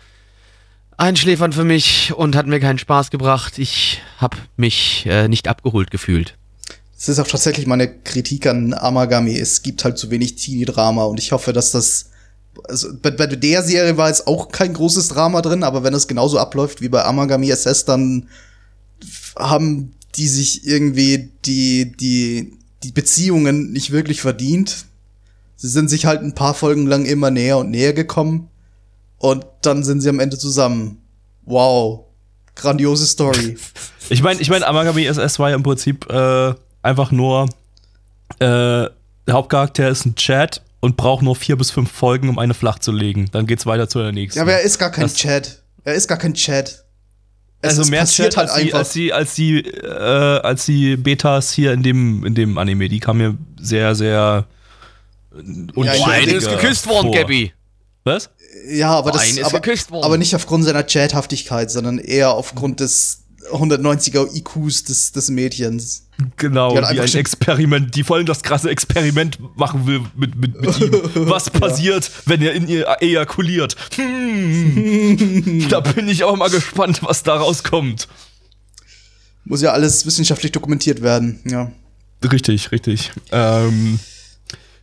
[0.98, 3.58] einschläfernd für mich und hat mir keinen Spaß gebracht.
[3.58, 6.36] Ich habe mich äh, nicht abgeholt gefühlt.
[6.98, 9.38] Es ist auch tatsächlich meine Kritik an Amagami.
[9.38, 12.10] Es gibt halt zu wenig Teenie-Drama und ich hoffe, dass das.
[12.68, 16.08] Also bei, bei der Serie war jetzt auch kein großes Drama drin, aber wenn es
[16.08, 18.28] genauso abläuft wie bei Amagami SS, dann
[19.38, 24.86] haben die sich irgendwie die, die, die Beziehungen nicht wirklich verdient.
[25.56, 28.50] Sie sind sich halt ein paar Folgen lang immer näher und näher gekommen
[29.18, 31.02] und dann sind sie am Ende zusammen.
[31.46, 32.06] Wow.
[32.56, 33.58] Grandiose Story.
[34.12, 37.48] Ich meine, ich mein, Amagami SS war ja im Prinzip äh, einfach nur,
[38.40, 42.54] äh, der Hauptcharakter ist ein Chat und braucht nur vier bis fünf Folgen, um eine
[42.54, 43.28] flach zu legen.
[43.32, 44.38] Dann geht's weiter zu der nächsten.
[44.38, 45.62] Ja, aber er ist gar kein Das- Chat.
[45.84, 46.86] Er ist gar kein Chat.
[47.62, 48.80] Es, also mehr passiert Chat halt als die, einfach.
[48.80, 52.88] als die, als die, äh, als die Betas hier in dem, in dem Anime.
[52.90, 54.46] Die kamen mir sehr, sehr
[55.36, 55.44] Ja,
[55.76, 57.16] Oh, eine ist geküsst worden, vor.
[57.16, 57.54] Gabi.
[58.06, 58.30] Was?
[58.70, 60.04] ja, aber das Eine ist aber, geküsst worden.
[60.06, 66.08] aber nicht aufgrund seiner Chathaftigkeit, sondern eher aufgrund des 190er IQs des, des Mädchens.
[66.38, 70.80] Genau, Die die ein Experiment, die voll das krasse Experiment machen will mit, mit, mit
[70.82, 70.92] ihm.
[71.30, 73.76] Was passiert, wenn er in ihr ejakuliert?
[73.96, 78.08] Hm, da bin ich auch mal gespannt, was da rauskommt.
[79.46, 81.40] Muss ja alles wissenschaftlich dokumentiert werden.
[81.46, 81.72] Ja.
[82.30, 83.12] Richtig, richtig.
[83.32, 84.00] Ähm,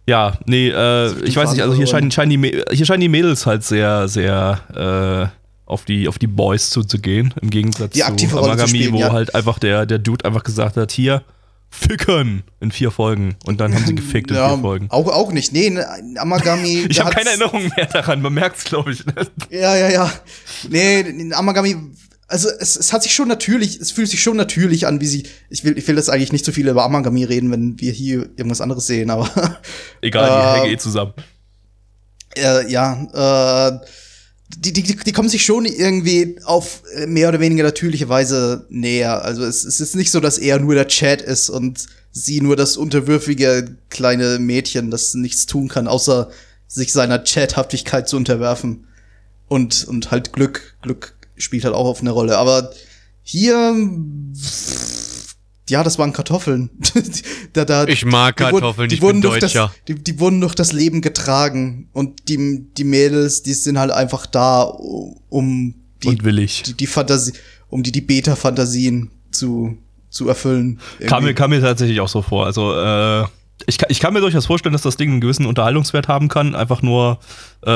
[0.07, 3.45] ja, nee, äh, ich weiß nicht, also hier scheinen, scheinen die, hier scheinen die Mädels
[3.45, 8.29] halt sehr, sehr äh, auf, die, auf die Boys zuzugehen, im Gegensatz Die zu Rolle
[8.29, 9.13] zu Amagami, spielen, wo ja.
[9.13, 11.23] halt einfach der, der Dude einfach gesagt hat, hier,
[11.69, 13.37] ficken in vier Folgen.
[13.45, 14.87] Und dann haben sie gefickt in ja, vier Folgen.
[14.91, 15.53] Auch, auch nicht.
[15.53, 16.87] Nee, ne, Amagami.
[16.89, 19.05] Ich habe keine Erinnerung mehr daran, man merkt es, glaube ich.
[19.05, 19.15] Ne?
[19.51, 20.13] Ja, ja, ja.
[20.71, 21.77] Nee, Amagami,
[22.29, 25.25] also es, es hat sich schon natürlich, es fühlt sich schon natürlich an, wie sie.
[25.51, 28.21] Ich will, ich will jetzt eigentlich nicht so viel über Amagami reden, wenn wir hier
[28.37, 29.29] irgendwas anderes sehen, aber
[30.01, 31.13] Egal, die Äh, hängen eh zusammen.
[32.37, 33.79] äh, ja, äh,
[34.49, 39.25] die, die, die kommen sich schon irgendwie auf äh, mehr oder weniger natürliche Weise näher.
[39.25, 42.57] Also es, es ist nicht so, dass er nur der Chat ist und sie nur
[42.57, 46.31] das unterwürfige kleine Mädchen, das nichts tun kann, außer
[46.69, 48.87] sich seiner Chathaftigkeit zu unterwerfen.
[49.49, 52.39] Und, und halt Glück, Glück spielt halt auch auf eine Rolle.
[52.39, 52.73] Aber
[53.23, 53.75] hier,
[55.69, 56.71] ja, das waren Kartoffeln.
[57.53, 59.75] da, da, Ich mag die wurden- Kartoffeln, die ich wurden bin durch das, Deutscher.
[59.89, 61.89] die, die wurden durch das Leben getragen.
[61.93, 66.63] Und die, die Mädels, die sind halt einfach da, um die, Und willig.
[66.65, 67.33] die, die Fantasie,
[67.69, 69.77] um die, die Beta-Fantasien zu,
[70.11, 70.79] zu erfüllen.
[71.07, 72.47] Kam mir, kam mir tatsächlich auch so vor.
[72.47, 73.25] Also, äh,
[73.67, 76.55] ich, kann- ich kann mir durchaus vorstellen, dass das Ding einen gewissen Unterhaltungswert haben kann,
[76.55, 77.19] einfach nur,
[77.63, 77.71] äh,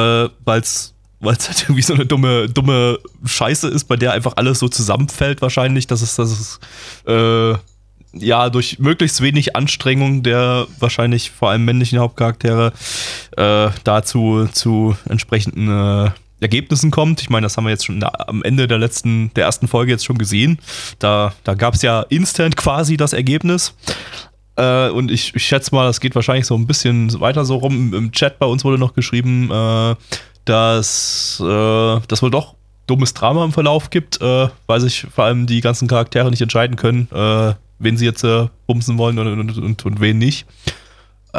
[0.44, 4.35] weil es weil es halt irgendwie so eine dumme, dumme Scheiße ist, bei der einfach
[4.37, 6.61] alles so zusammenfällt wahrscheinlich, dass es, dass es
[7.07, 7.59] äh,
[8.12, 12.73] ja durch möglichst wenig Anstrengung der wahrscheinlich vor allem männlichen Hauptcharaktere
[13.37, 15.68] äh, dazu zu entsprechenden
[16.07, 17.20] äh, Ergebnissen kommt.
[17.20, 20.05] Ich meine, das haben wir jetzt schon am Ende der letzten, der ersten Folge jetzt
[20.05, 20.59] schon gesehen.
[20.99, 23.75] Da, da gab es ja instant quasi das Ergebnis.
[24.57, 27.75] Äh, und ich, ich schätze mal, das geht wahrscheinlich so ein bisschen weiter so rum.
[27.75, 29.96] Im, im Chat bei uns wurde noch geschrieben, äh,
[30.44, 32.55] dass äh, das wohl doch
[32.87, 36.77] dummes Drama im Verlauf gibt, äh, weil sich vor allem die ganzen Charaktere nicht entscheiden
[36.77, 40.47] können, äh, wen sie jetzt äh, bumsen wollen und, und, und, und wen nicht.
[41.33, 41.38] Äh,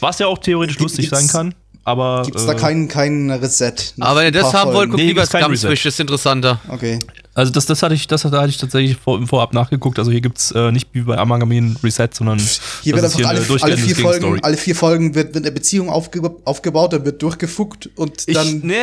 [0.00, 2.22] was ja auch theoretisch Gibt- lustig gibt's- sein kann, aber.
[2.24, 3.72] Gibt's da äh, kein, kein Reset?
[4.00, 5.88] Aber wenn ihr das haben wollt, guckt Nee, lieber Scumsfish, Reset.
[5.88, 6.60] ist interessanter.
[6.68, 6.98] Okay.
[7.34, 9.98] Also das, das hatte ich, das hatte ich tatsächlich vor, im Vorab nachgeguckt.
[10.00, 12.38] Also hier gibt's äh, nicht wie bei Amagami ein Reset, sondern
[12.82, 15.44] Hier das wird einfach alle, eine alle, durchgehende vier Folgen, alle vier Folgen wird, wird
[15.44, 18.74] eine Beziehung aufge, aufgebaut, dann wird durchgefuckt und dann nee,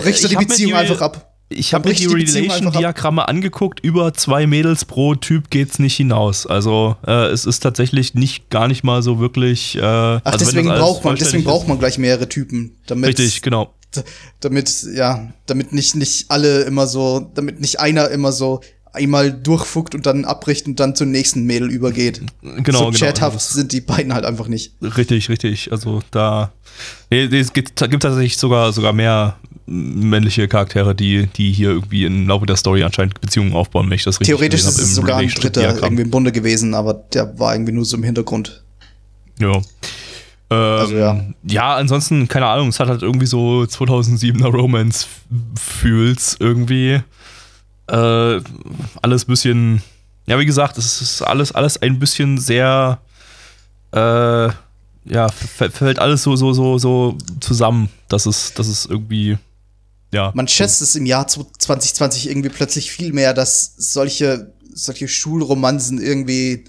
[0.00, 1.25] bricht ich die Beziehung einfach ab.
[1.48, 2.06] Ich habe mir die.
[2.06, 3.80] Relation-Diagramme angeguckt.
[3.80, 6.46] Über zwei Mädels pro Typ geht's nicht hinaus.
[6.46, 9.76] Also äh, es ist tatsächlich nicht gar nicht mal so wirklich.
[9.76, 12.90] Äh, Ach, also deswegen braucht man, deswegen vollständig braucht man gleich mehrere Typen, ist.
[12.90, 13.74] damit, Richtig, genau.
[14.40, 18.60] damit, ja, damit nicht, nicht alle immer so, damit nicht einer immer so
[18.96, 22.22] einmal durchfuckt und dann abbricht und dann zum nächsten Mädel übergeht.
[22.42, 22.98] Genau, so genau.
[22.98, 24.72] chathaft Also sind die beiden halt einfach nicht.
[24.82, 25.70] Richtig, richtig.
[25.70, 26.52] Also da.
[27.10, 32.28] Nee, es gibt, gibt tatsächlich sogar, sogar mehr männliche Charaktere, die, die hier irgendwie im
[32.28, 35.28] Laufe der Story anscheinend Beziehungen aufbauen, wenn ich das richtig Theoretisch ist es sogar ein
[35.28, 38.62] dritter irgendwie im Bunde gewesen, aber der war irgendwie nur so im Hintergrund.
[39.40, 39.56] Ja.
[39.56, 41.24] Ähm, Also, ja.
[41.48, 41.76] ja.
[41.76, 47.00] ansonsten, keine Ahnung, es hat halt irgendwie so 2007er Romance-Fühls irgendwie.
[47.88, 48.40] Äh,
[49.02, 49.82] alles bisschen,
[50.26, 52.98] ja, wie gesagt, es ist alles, alles ein bisschen sehr,
[53.92, 54.48] äh,
[55.08, 59.38] ja, fällt alles so, so, so, so zusammen, dass es, dass es irgendwie,
[60.16, 60.32] ja.
[60.34, 66.64] Man schätzt es im Jahr 2020 irgendwie plötzlich viel mehr, dass solche, solche Schulromanzen irgendwie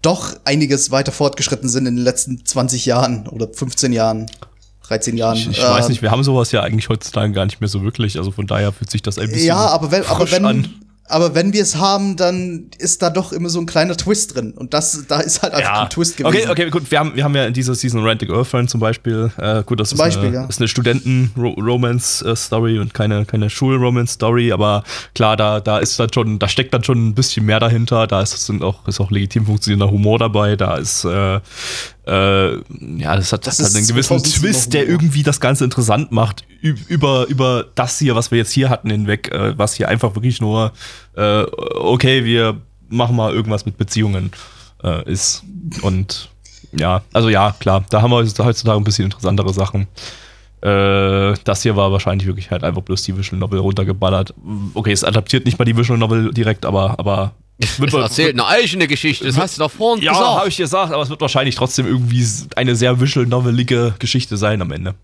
[0.00, 4.30] doch einiges weiter fortgeschritten sind in den letzten 20 Jahren oder 15 Jahren,
[4.86, 5.36] 13 Jahren.
[5.36, 7.82] Ich, ich Äh, weiß nicht, wir haben sowas ja eigentlich heutzutage gar nicht mehr so
[7.82, 9.46] wirklich, also von daher fühlt sich das ein bisschen.
[9.46, 10.74] Ja, aber wenn, aber wenn, an.
[11.06, 14.52] Aber wenn wir es haben, dann ist da doch immer so ein kleiner Twist drin.
[14.52, 16.34] Und das, da ist halt einfach ein Twist gewesen.
[16.34, 16.90] Okay, okay, gut.
[16.90, 19.30] Wir haben, wir haben ja in dieser Season Romantic Girlfriend zum Beispiel.
[19.36, 20.46] Äh, gut, das Zum ist, Beispiel, eine, ja.
[20.46, 24.82] ist eine Studenten-Romance-Story und keine, keine Schul-Romance-Story, aber
[25.14, 28.06] klar, da, da ist dann schon, da steckt dann schon ein bisschen mehr dahinter.
[28.06, 30.56] Da ist, sind auch, ist auch legitim funktionierender Humor dabei.
[30.56, 31.40] Da ist, äh,
[32.06, 32.56] äh,
[32.98, 36.12] ja, das hat, Das das hat einen gewissen 2007er Twist, der irgendwie das Ganze interessant
[36.12, 40.14] macht, über, über das hier, was wir jetzt hier hatten, hinweg, äh, was hier einfach
[40.14, 40.72] wirklich nur,
[41.16, 44.30] äh, okay, wir machen mal irgendwas mit Beziehungen
[44.82, 45.42] äh, ist.
[45.82, 46.28] Und
[46.72, 49.86] ja, also ja, klar, da haben wir heutzutage ein bisschen interessantere Sachen.
[50.60, 54.34] Äh, das hier war wahrscheinlich wirklich halt einfach bloß die Visual Novel runtergeballert.
[54.74, 58.46] Okay, es adaptiert nicht mal die Visual Novel direkt, aber, aber es wird, Erzählt eine
[58.46, 60.38] eigene Geschichte, das hast du doch vorhin ja, gesagt.
[60.38, 62.26] habe ich gesagt, aber es wird wahrscheinlich trotzdem irgendwie
[62.56, 64.94] eine sehr visual novelige Geschichte sein am Ende.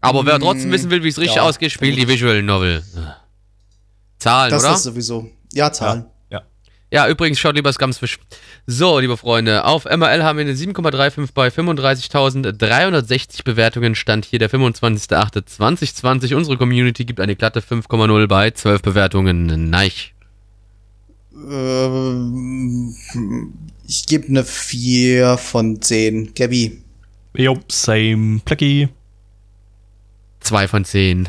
[0.00, 2.82] Aber wer trotzdem wissen will, wie es richtig Ja, ausgeht, spielt die Visual Novel.
[4.24, 4.72] Zahlen, Das oder?
[4.74, 5.30] ist sowieso.
[5.52, 6.06] Ja, Zahlen.
[6.30, 6.40] Ja.
[6.90, 8.18] Ja, übrigens, schaut lieber Scumsfish.
[8.66, 13.94] So, liebe Freunde, auf MRL haben wir eine 7,35 bei 35.360 Bewertungen.
[13.94, 16.34] Stand hier der 25.08.2020.
[16.36, 19.68] Unsere Community gibt eine glatte 5,0 bei 12 Bewertungen.
[19.68, 19.90] Nein.
[21.34, 22.94] Ähm,
[23.86, 26.32] ich gebe eine 4 von 10.
[26.34, 26.82] Gabby.
[27.36, 28.40] Jo, same.
[28.42, 28.88] Plecky.
[30.40, 31.28] 2 von 10.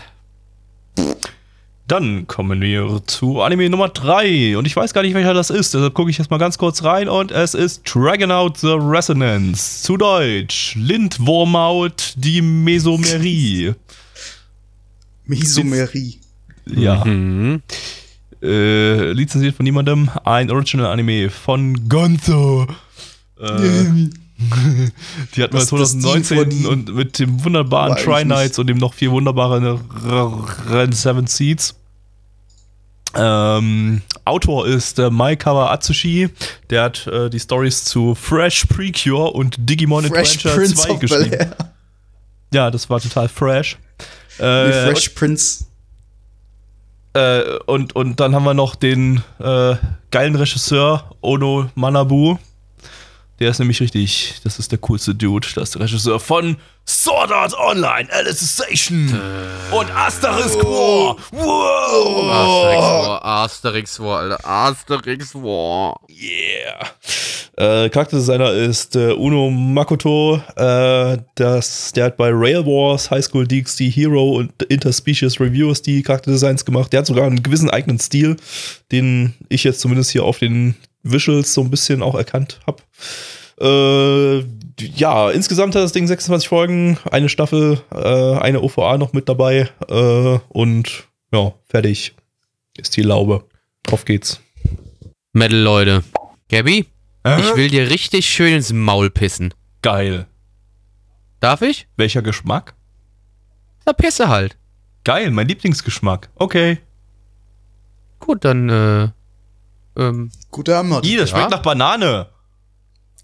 [1.87, 4.57] Dann kommen wir zu Anime Nummer 3.
[4.57, 5.75] Und ich weiß gar nicht, welcher das ist.
[5.75, 7.07] Deshalb gucke ich jetzt mal ganz kurz rein.
[7.07, 9.83] Und es ist Dragon Out the Resonance.
[9.83, 10.75] Zu Deutsch.
[10.75, 13.75] Lindwurmaut die Mesomerie.
[15.25, 16.19] Misomerie.
[16.65, 17.05] Ja.
[17.05, 17.61] Mhm.
[18.41, 20.09] Äh, lizenziert von niemandem.
[20.23, 22.65] Ein Original Anime von Gonzo.
[23.39, 28.05] Äh, die hatten wir Das- das Team von 2019 die- und mit dem wunderbaren eigentlich
[28.05, 29.09] Tri-Nights und dem noch viel
[30.71, 31.75] R- Seven Seeds.
[33.17, 36.29] Ähm, Autor ist äh, Maikawa Atsushi.
[36.69, 40.99] Der hat äh, die Stories zu Fresh Precure und Digimon Fresh Adventure Prince 2 of
[40.99, 41.51] Bel geschrieben.
[42.53, 43.77] Ja, das war total fresh.
[44.37, 45.65] Nee, Äh, Fresh Prince.
[47.13, 49.75] äh, und, und dann haben wir noch den äh,
[50.11, 52.37] geilen Regisseur Ono Manabu.
[53.39, 55.47] Der ist nämlich richtig, das ist der coolste Dude.
[55.55, 56.55] Das ist der Regisseur von
[56.87, 59.09] Sword Art Online, Alicization
[59.71, 61.17] und Asterisk War.
[61.31, 62.31] Wow!
[62.31, 64.47] Asterix War, Asterix War, Alter.
[64.47, 65.99] Asterix War.
[66.09, 66.85] Yeah.
[67.57, 70.41] Äh, Charakterdesigner ist äh, Uno Makoto.
[70.55, 76.03] Äh, das, der hat bei Rail Wars, High School DxD Hero und Interspecies Reviews die
[76.03, 76.93] Charakterdesigns gemacht.
[76.93, 78.35] Der hat sogar einen gewissen eigenen Stil,
[78.91, 82.83] den ich jetzt zumindest hier auf den Visuals so ein bisschen auch erkannt habe.
[83.61, 84.45] Äh,
[84.81, 89.69] ja, insgesamt hat das Ding 26 Folgen, eine Staffel, äh, eine OVA noch mit dabei
[89.87, 92.15] äh, und ja, fertig
[92.77, 93.45] ist die Laube.
[93.83, 94.41] Drauf geht's.
[95.31, 96.03] Metal, Leute.
[96.49, 96.87] Gabby,
[97.25, 99.53] ich will dir richtig schön ins Maul pissen.
[99.81, 100.27] Geil.
[101.39, 101.87] Darf ich?
[101.95, 102.75] Welcher Geschmack?
[103.85, 104.57] Na, pisse halt.
[105.03, 106.29] Geil, mein Lieblingsgeschmack.
[106.35, 106.79] Okay.
[108.19, 109.09] Gut, dann, äh,
[109.97, 111.05] ähm, Guter Amnot.
[111.05, 111.37] Ih, das Ja.
[111.37, 112.27] schmeckt nach Banane.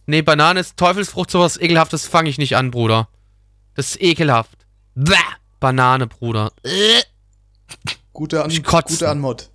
[0.05, 3.07] nee, Banane ist Teufelsfrucht, sowas ekelhaftes fange ich nicht an, Bruder.
[3.75, 4.57] Das ist ekelhaft.
[4.95, 5.13] Bäh,
[5.59, 6.51] Banane, Bruder.
[6.63, 7.01] Äh.
[8.13, 8.93] Guter, An Ich kotze.
[8.95, 9.49] guter Anmod.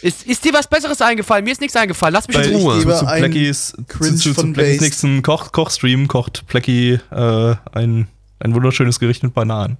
[0.00, 1.44] Ist, ist dir was Besseres eingefallen?
[1.44, 2.12] Mir ist nichts eingefallen.
[2.14, 2.78] Lass mich Weil in ich Ruhe.
[2.78, 4.80] gebe- zu, zu ein Pleckys, Cringe zu, zu, zu von Base.
[4.82, 8.06] nächsten Koch, Kochstream kocht Plecky äh, ein,
[8.38, 9.76] ein wunderschönes Gericht mit Bananen.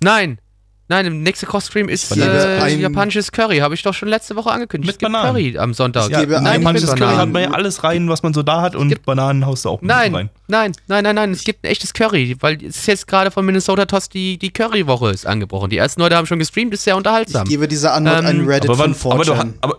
[0.00, 0.38] Nein.
[0.88, 3.58] Nein, im nächsten Kochstream ist Ich äh, ein- japanisches Curry.
[3.58, 4.86] Habe ich doch schon letzte Woche angekündigt.
[4.88, 5.32] Mit es gibt Bananen.
[5.34, 6.10] Curry am Sonntag.
[6.10, 8.60] Ich gebe in ein- japanisches Curry hat man ja alles rein, was man so da
[8.60, 10.30] hat und gibt- Bananen haust du auch mit Nein, rein.
[10.48, 11.30] nein, nein, nein, nein.
[11.32, 14.50] Es gibt ein echtes Curry, weil es ist jetzt gerade von Minnesota Toast die, die
[14.50, 15.70] Curry-Woche ist angebrochen.
[15.70, 17.46] Die ersten Leute haben schon gestreamt, ist sehr Ich unterhaltsam.
[17.48, 19.54] gebe dieser Anmod Ähm, einen Reddit Aber wann, von aber, du, 4chan.
[19.62, 19.78] aber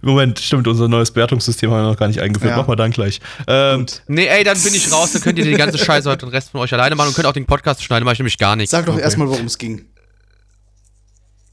[0.00, 2.50] Moment, stimmt, unser neues Wertungssystem haben wir noch gar nicht eingeführt.
[2.52, 2.56] Ja.
[2.56, 3.20] Mach mal dann gleich.
[3.46, 6.30] Ähm, Nee, ey, dann bin ich raus, dann könnt ihr die ganze Scheiße heute den
[6.30, 8.56] Rest von euch alleine machen und könnt auch den Podcast schneiden, mache ich nämlich gar
[8.56, 8.70] nichts.
[8.70, 9.02] Sag doch Okay.
[9.02, 9.86] erstmal, worum es ging.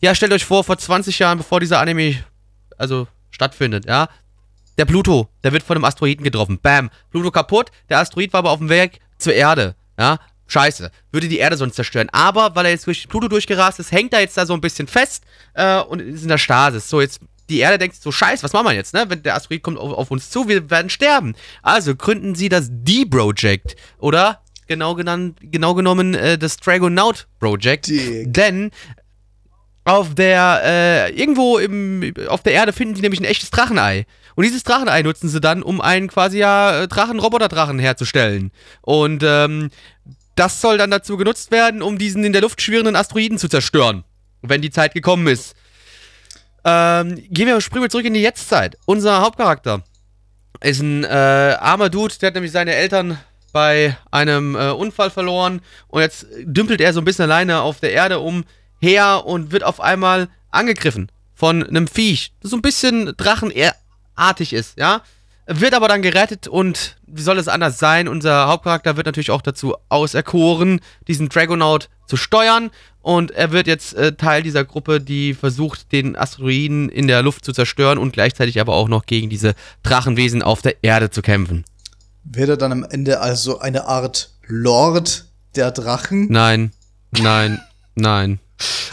[0.02, 2.15] Ja, stellt euch vor, vor 20 Jahren, bevor dieser Anime
[2.78, 4.10] also stattfindet, ja,
[4.78, 6.60] der Pluto, der wird von einem Asteroiden getroffen.
[6.62, 10.19] Bam, Pluto kaputt, der Asteroid war aber auf dem Weg zur Erde, ja.
[10.50, 12.08] Scheiße, würde die Erde sonst zerstören.
[12.13, 14.88] Aber weil er jetzt durch Pluto durchgerast ist, hängt er jetzt da so ein bisschen
[14.88, 15.23] fest
[15.56, 16.88] äh, und ist in der Stasis.
[16.89, 17.19] So, jetzt
[17.50, 19.06] die Erde denkt so, scheiße, was machen wir jetzt, ne?
[19.08, 21.36] Wenn der Asteroid kommt auf, auf uns zu, wir werden sterben.
[21.62, 27.88] Also gründen sie das D-Project oder genau genannt, genau genommen äh, das Dragonaut Project.
[27.88, 28.34] Dick.
[28.34, 28.72] Denn
[29.86, 34.06] auf der, äh, irgendwo im, auf der Erde finden die nämlich ein echtes Drachenei.
[34.36, 38.52] Und dieses Drachenei nutzen sie dann, um einen quasi ja äh, Drachen, Roboterdrachen herzustellen.
[38.82, 39.70] Und ähm,
[40.36, 44.04] das soll dann dazu genutzt werden, um diesen in der Luft schwirrenden Asteroiden zu zerstören.
[44.42, 45.56] Wenn die Zeit gekommen ist.
[46.63, 48.78] Ähm, gehen wir, springen wir zurück in die Jetztzeit.
[48.86, 49.84] Unser Hauptcharakter
[50.62, 53.20] ist ein äh, armer Dude, der hat nämlich seine Eltern
[53.54, 57.91] bei einem äh, Unfall verloren und jetzt dümpelt er so ein bisschen alleine auf der
[57.91, 64.54] Erde umher und wird auf einmal angegriffen von einem Viech, das so ein bisschen drachenartig
[64.54, 65.02] ist, ja.
[65.48, 68.10] Wird aber dann gerettet und wie soll es anders sein?
[68.10, 72.70] Unser Hauptcharakter wird natürlich auch dazu auserkoren, diesen Dragonaut zu steuern
[73.02, 77.46] und er wird jetzt äh, Teil dieser Gruppe, die versucht, den Asteroiden in der Luft
[77.46, 81.64] zu zerstören und gleichzeitig aber auch noch gegen diese Drachenwesen auf der Erde zu kämpfen.
[82.26, 86.28] Wird er dann am Ende also eine Art Lord der Drachen?
[86.30, 86.74] Nein,
[87.12, 87.62] nein,
[87.95, 88.39] nein.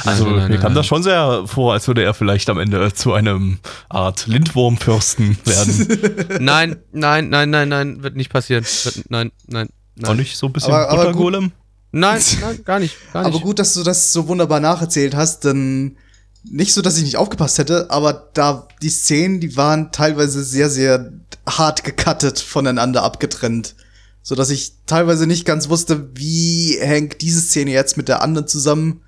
[0.05, 0.75] Also Nein, nein, mir nein, kam nein.
[0.77, 3.59] das schon sehr vor, als würde er vielleicht am Ende zu einem
[3.89, 6.45] Art Lindwurmfürsten werden.
[6.45, 8.65] Nein, nein, nein, nein, nein, wird nicht passieren.
[8.85, 9.69] Wird, nein, nein,
[10.03, 10.17] Auch nein.
[10.19, 11.33] nicht so ein bisschen Aber- aber gut.
[11.33, 11.53] Nein, Buttergolem?
[11.93, 12.97] nein, gar nicht, gar nicht.
[13.15, 15.97] Aber gut, dass du das so wunderbar nacherzählt hast, denn
[16.43, 20.69] nicht so, dass ich nicht aufgepasst hätte, aber da die Szenen, die waren teilweise sehr,
[20.69, 21.11] sehr
[21.49, 23.77] hart gecuttet voneinander abgetrennt.
[24.23, 28.47] So dass ich teilweise nicht ganz wusste, wie hängt diese Szene jetzt mit der anderen
[28.49, 29.01] zusammen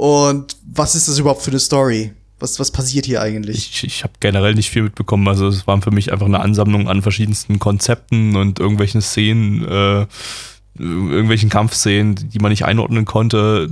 [0.00, 2.12] und was ist das überhaupt für eine Story?
[2.38, 3.58] Was, was passiert hier eigentlich?
[3.58, 5.28] Ich, ich habe generell nicht viel mitbekommen.
[5.28, 10.06] Also es waren für mich einfach eine Ansammlung an verschiedensten Konzepten und irgendwelchen Szenen, äh,
[10.78, 13.70] irgendwelchen Kampfszenen, die man nicht einordnen konnte,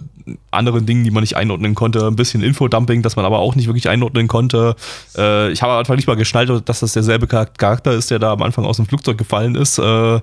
[0.51, 3.67] anderen Dingen, die man nicht einordnen konnte, ein bisschen Infodumping, das man aber auch nicht
[3.67, 4.77] wirklich einordnen konnte.
[5.17, 8.33] Äh, ich habe am Anfang nicht mal geschnallt, dass das derselbe Charakter ist, der da
[8.33, 9.79] am Anfang aus dem Flugzeug gefallen ist.
[9.79, 10.21] Äh, äh,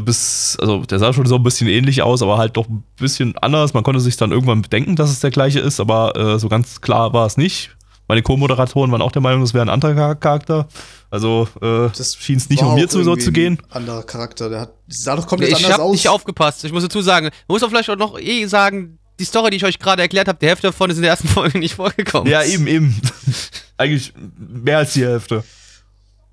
[0.00, 3.36] bis, also der sah schon so ein bisschen ähnlich aus, aber halt doch ein bisschen
[3.38, 3.74] anders.
[3.74, 6.80] Man konnte sich dann irgendwann bedenken, dass es der gleiche ist, aber äh, so ganz
[6.80, 7.76] klar war es nicht.
[8.08, 10.68] Meine Co-Moderatoren waren auch der Meinung, es wäre ein anderer Charakter.
[11.10, 11.88] Also äh,
[12.18, 13.58] schien es nicht um mir zu, so zu gehen.
[13.70, 15.92] Anderer Charakter, der hat sah doch komplett ich anders hab aus.
[15.92, 16.64] nicht aufgepasst.
[16.64, 19.56] Ich muss dazu sagen, man muss auch vielleicht auch noch eh sagen, die Story, die
[19.56, 22.30] ich euch gerade erklärt habe, die Hälfte davon ist in der ersten Folge nicht vorgekommen.
[22.30, 23.00] Ja, eben, eben.
[23.76, 25.42] Eigentlich mehr als die Hälfte.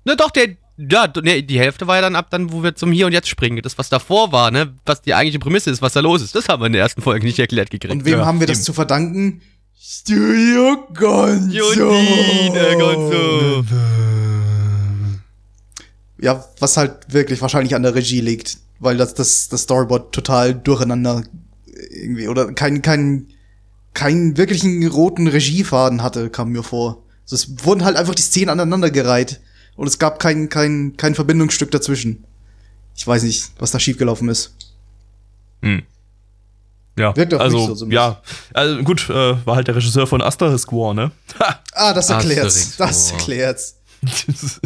[0.04, 2.92] Ne, doch, der, ja, ne, die Hälfte war ja dann ab, dann, wo wir zum
[2.92, 3.60] Hier und Jetzt springen.
[3.62, 6.48] Das, was davor war, ne, was die eigentliche Prämisse ist, was da los ist, das
[6.48, 7.92] haben wir in der ersten Folge nicht erklärt gekriegt.
[7.92, 8.64] Und wem Ja, haben wir das eben.
[8.64, 9.40] zu verdanken?
[9.86, 11.74] Studio Gonzo.
[11.74, 13.64] Jundine, Gonzo.
[16.16, 20.54] Ja, was halt wirklich wahrscheinlich an der Regie liegt, weil das, das, das Storyboard total
[20.54, 21.22] durcheinander
[21.90, 23.26] irgendwie oder kein, kein,
[23.92, 27.02] keinen wirklichen roten Regiefaden hatte, kam mir vor.
[27.24, 29.42] Also es wurden halt einfach die Szenen aneinandergereiht
[29.76, 32.24] und es gab kein, kein, kein Verbindungsstück dazwischen.
[32.96, 34.54] Ich weiß nicht, was da schiefgelaufen ist.
[35.60, 35.82] Hm.
[36.96, 38.20] Ja, Wirkt auf also, mich so so ein ja,
[38.52, 41.10] also gut, äh, war halt der Regisseur von Asterisk War, ne?
[41.72, 42.76] Ah, das erklärt's.
[42.76, 43.80] Das erklärt's.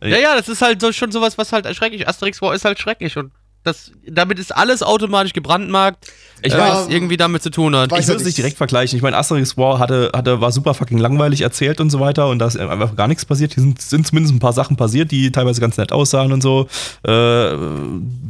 [0.00, 2.08] Ja, ja, das ist halt so schon sowas, was halt schrecklich.
[2.08, 3.32] Asterix War ist halt schrecklich und
[3.64, 6.06] das, damit ist alles automatisch gebrandmarkt,
[6.42, 7.90] Ich äh, weiß- was irgendwie damit zu tun hat.
[7.98, 8.36] Ich würde es nicht.
[8.38, 8.96] direkt vergleichen.
[8.96, 12.38] Ich meine, Asterix War hatte, hatte, war super fucking langweilig erzählt und so weiter und
[12.38, 13.54] da ist einfach gar nichts passiert.
[13.54, 16.68] Hier sind, sind zumindest ein paar Sachen passiert, die teilweise ganz nett aussahen und so.
[17.04, 17.56] Äh,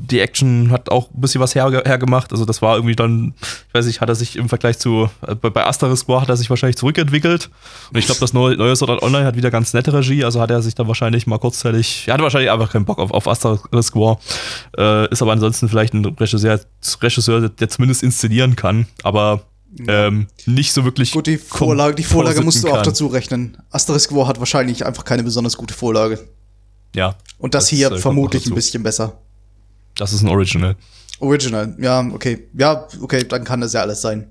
[0.06, 2.30] die Action hat auch ein bisschen was her, hergemacht.
[2.32, 3.34] Also das war irgendwie dann,
[3.68, 6.28] ich weiß nicht, hat er sich im Vergleich zu, äh, bei, bei Asterix War hat
[6.28, 7.50] er sich wahrscheinlich zurückentwickelt.
[7.90, 10.24] Und ich glaube, das neue, neue Sword Art Online hat wieder ganz nette Regie.
[10.24, 13.10] Also hat er sich dann wahrscheinlich mal kurzzeitig, er hatte wahrscheinlich einfach keinen Bock auf,
[13.10, 14.18] auf Asterix War.
[14.78, 16.60] Äh, ist aber ansonsten vielleicht ein Regisseur,
[17.00, 19.42] Regisseur, der zumindest inszenieren kann, aber
[19.88, 21.12] ähm, nicht so wirklich.
[21.12, 22.84] Gut, die Vorlage, die Vorlage musst du auch kann.
[22.84, 23.56] dazu rechnen.
[23.70, 26.20] Asterisk War hat wahrscheinlich einfach keine besonders gute Vorlage.
[26.94, 29.18] Ja, Und das, Das, hier äh, vermutlich ein bisschen besser.
[29.96, 30.76] das ist ein Original.
[31.18, 32.48] Original, ja, okay.
[32.56, 34.30] Ja, okay, dann kann das ja alles sein.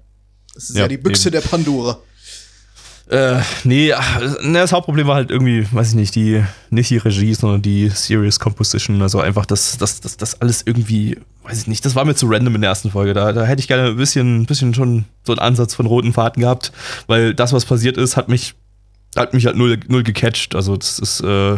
[0.54, 1.42] Das ist ja, Ja, die Büchse eben.
[1.42, 2.00] der Pandora.
[3.10, 3.94] Äh, nee,
[4.44, 7.90] ne, das Hauptproblem war halt irgendwie, weiß ich nicht, die, nicht die Regie, sondern die
[7.90, 9.02] Serious Composition.
[9.02, 12.28] Also einfach das, das, das, das alles irgendwie, weiß ich nicht, das war mir zu
[12.28, 13.14] random in der ersten Folge.
[13.14, 16.42] Da, da hätte ich gerne ein bisschen, bisschen schon so einen Ansatz von roten Faden
[16.42, 16.72] gehabt,
[17.08, 18.56] weil das, was passiert ist, hat mich,
[19.18, 20.56] hat mich halt null, null gecatcht.
[20.56, 21.58] Also das ist, äh,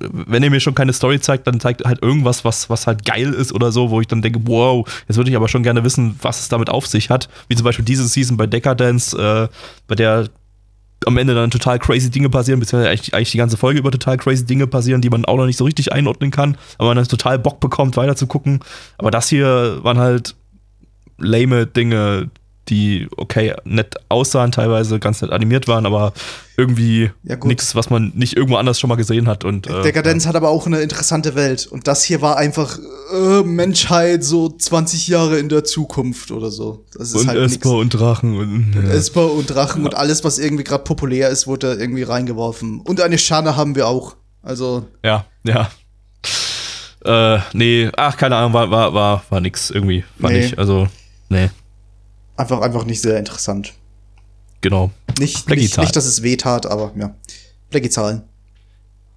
[0.00, 3.32] wenn ihr mir schon keine Story zeigt, dann zeigt halt irgendwas, was, was halt geil
[3.32, 6.18] ist oder so, wo ich dann denke, wow, jetzt würde ich aber schon gerne wissen,
[6.22, 7.28] was es damit auf sich hat.
[7.48, 9.48] Wie zum Beispiel diese Season bei Decadence, äh,
[9.86, 10.28] bei der
[11.06, 14.44] am Ende dann total crazy Dinge passieren, beziehungsweise eigentlich, die ganze Folge über total crazy
[14.44, 17.38] Dinge passieren, die man auch noch nicht so richtig einordnen kann, aber man dann total
[17.38, 18.60] Bock bekommt, weiter zu gucken.
[18.98, 20.36] Aber das hier waren halt
[21.18, 22.30] lame Dinge,
[22.68, 26.12] die okay, nett aussahen, teilweise ganz nett animiert waren, aber
[26.56, 29.44] irgendwie Ja, nichts, was man nicht irgendwo anders schon mal gesehen hat.
[29.44, 31.66] Und, äh, Dekadenz hat aber auch eine interessante Welt.
[31.66, 32.78] Und das hier war einfach
[33.12, 36.84] äh, Menschheit so 20 Jahre in der Zukunft oder so.
[36.94, 37.38] Das ist und halt.
[37.40, 38.90] Esper und Drachen und ja.
[38.92, 42.80] Esper und Drachen und alles, was irgendwie gerade populär ist, wurde da irgendwie reingeworfen.
[42.80, 44.14] Und eine Schane haben wir auch.
[44.42, 45.68] Also, Ja, ja.
[47.04, 50.04] Äh, nee, ach, keine Ahnung, war, war, war, war nix irgendwie.
[50.18, 50.42] War Nee.
[50.42, 50.58] nicht.
[50.58, 50.86] Also,
[51.28, 51.50] nee,
[52.36, 53.72] einfach, einfach nicht sehr interessant.
[54.60, 54.90] genau.
[55.18, 55.86] Nicht, Blackie nicht, Zahlen.
[55.86, 57.14] nicht, dass es weh tat, aber ja.
[57.70, 58.22] Blackie-Zahlen.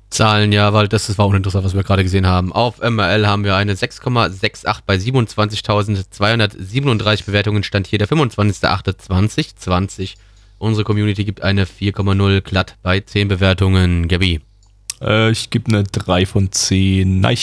[0.10, 2.54] Zahlen, ja, weil das ist- war uninteressant, was wir gerade gesehen haben.
[2.54, 7.64] Auf MRL haben wir eine 6,68 bei 27.237 Bewertungen.
[7.64, 10.16] Stand hier der 25.08.2020.
[10.58, 14.08] Unsere Community gibt eine 4,0 glatt bei 10 Bewertungen.
[14.08, 14.40] Gabi.
[15.02, 17.20] Äh, ich gebe eine 3 von 10.
[17.20, 17.38] Nein.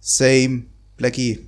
[0.00, 0.64] Same.
[0.96, 1.47] Blackie.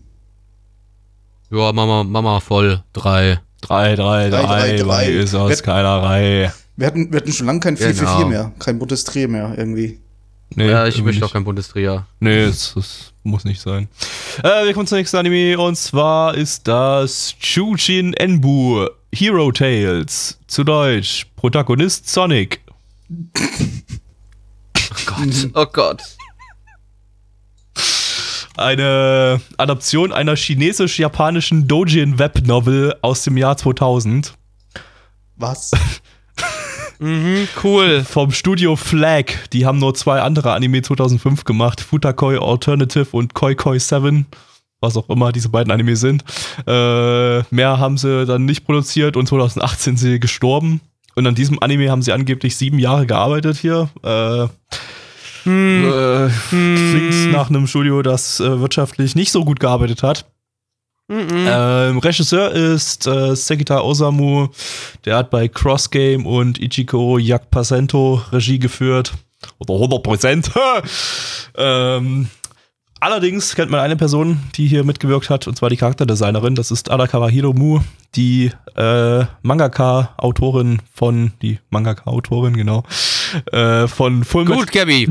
[1.50, 2.82] Ja, Mama, Mama voll.
[2.92, 3.40] 3.
[3.62, 4.86] 3, 3, Drei, 3, drei, drei.
[4.86, 6.52] weil ist aus Wer- keiner Reihe.
[6.76, 8.16] Wir hatten, wir hatten schon lange kein 4 für Genau.
[8.16, 8.52] 4 mehr.
[8.58, 10.00] Kein buntes Dreh mehr irgendwie.
[10.54, 12.06] Nee, Ja, ich möchte auch kein Bundesliga.
[12.20, 13.86] Nee, es, es muss nicht sein.
[14.42, 20.38] Äh, wir kommen zum nächsten Anime und zwar ist das Chujin Enbu Hero Tales.
[20.46, 21.26] Zu Deutsch.
[21.36, 22.60] Protagonist Sonic.
[24.92, 25.50] Oh Gott.
[25.54, 26.02] Oh Gott.
[28.60, 34.34] Eine Adaption einer chinesisch-japanischen Dojin Web Novel aus dem Jahr 2000.
[35.36, 35.70] Was?
[37.02, 38.04] Mhm, cool.
[38.04, 39.48] Vom Studio Flag.
[39.54, 41.80] Die haben nur zwei andere Anime 2005 gemacht.
[41.80, 44.26] Futakoi Alternative und Koi Koi 7.
[44.82, 46.24] Was auch immer diese beiden Anime sind.
[46.66, 50.82] Äh, mehr haben sie dann nicht produziert und 2018 sind sie gestorben.
[51.14, 53.88] Und an diesem Anime haben sie angeblich sieben Jahre gearbeitet hier.
[54.02, 54.48] Äh,
[55.46, 60.26] äh, Klingt nach einem Studio, das äh, wirtschaftlich nicht so gut gearbeitet hat.
[61.10, 64.48] Ähm, Regisseur ist äh, Sekita Osamu.
[65.04, 69.12] Der hat bei Cross Game und Ichiko Yakpasento Regie geführt.
[69.58, 70.50] Oder 100 Prozent.
[71.56, 72.28] ähm,
[73.00, 76.54] allerdings kennt man eine Person, die hier mitgewirkt hat, und zwar die Charakterdesignerin.
[76.54, 77.80] Das ist Adakawa Hiromu,
[78.14, 82.84] die äh, Mangaka-Autorin von, die Mangaka-Autorin, genau,
[83.52, 85.08] äh, von Full Metal Gut, Gabby.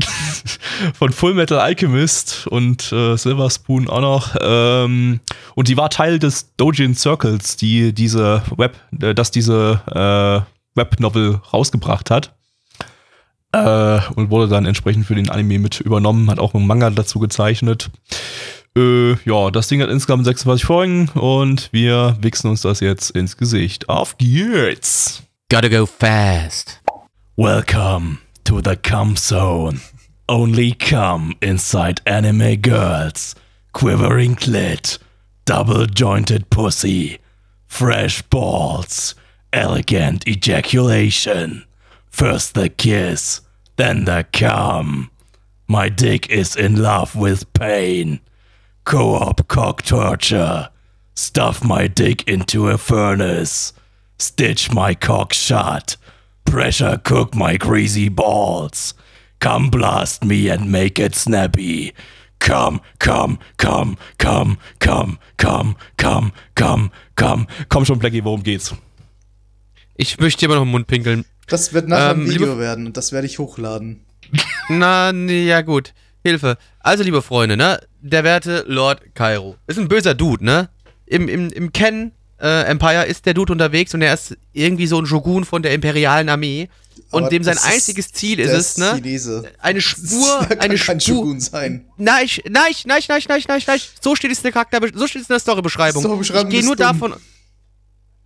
[0.94, 4.36] von Full Metal Alchemist und äh, Silver Spoon auch noch.
[4.40, 5.20] Ähm,
[5.54, 11.40] und die war Teil des Dojin Circles, die diese Web, äh, das diese äh, Webnovel
[11.52, 12.34] rausgebracht hat.
[13.52, 17.18] Äh, und wurde dann entsprechend für den Anime mit übernommen, hat auch einen Manga dazu
[17.18, 17.90] gezeichnet.
[18.76, 23.36] Äh, ja, das Ding hat insgesamt 26 Folgen und wir wichsen uns das jetzt ins
[23.36, 23.88] Gesicht.
[23.88, 25.24] Auf geht's!
[25.50, 26.80] Gotta go fast.
[27.36, 29.80] Welcome to the cum zone.
[30.28, 33.34] Only cum inside anime girls.
[33.72, 35.00] Quivering clit.
[35.44, 37.18] Double jointed pussy.
[37.66, 39.16] Fresh balls.
[39.52, 41.64] Elegant ejaculation.
[42.10, 43.40] First the kiss,
[43.76, 45.10] then the cum.
[45.66, 48.20] My dick is in love with pain.
[48.84, 50.68] Co op cock torture.
[51.14, 53.72] Stuff my dick into a furnace.
[54.18, 55.96] Stitch my cock shut.
[56.44, 58.94] Pressure cook my greasy balls.
[59.38, 61.94] Come blast me and make it snappy.
[62.40, 67.46] Come, come, come, come, come, come, come, come, come.
[67.68, 68.74] Komm schon, Blackie, worum geht's?
[69.94, 71.24] Ich möchte immer noch im Mund pinkeln.
[71.50, 74.00] Das wird nachher Ähm, ein Video werden und das werde ich hochladen.
[74.70, 75.92] Na, nee, ja gut.
[76.22, 76.56] Hilfe.
[76.80, 77.80] Also, liebe Freunde, ne?
[78.00, 79.56] Der werte Lord Cairo.
[79.66, 80.68] Ist ein böser Dude, ne?
[81.06, 84.98] Im, im, im Ken äh, Empire ist der Dude unterwegs und er ist irgendwie so
[85.00, 86.68] ein Shogun von der imperialen Armee.
[87.10, 88.92] Und Aber dem sein einziges Ziel ist es, ne?
[88.94, 89.42] Chinese.
[89.58, 91.16] Eine Spur, Das kann eine kein Spur.
[91.16, 91.86] Shogun sein.
[91.96, 93.80] Nein, nein, ich- nein, nein, nein, nein, nein.
[94.00, 96.02] So steht es in der Charakter, so steht es in der Storybeschreibung.
[96.02, 96.86] Storybeschreibung ich gehe nur dumm.
[96.86, 97.14] davon.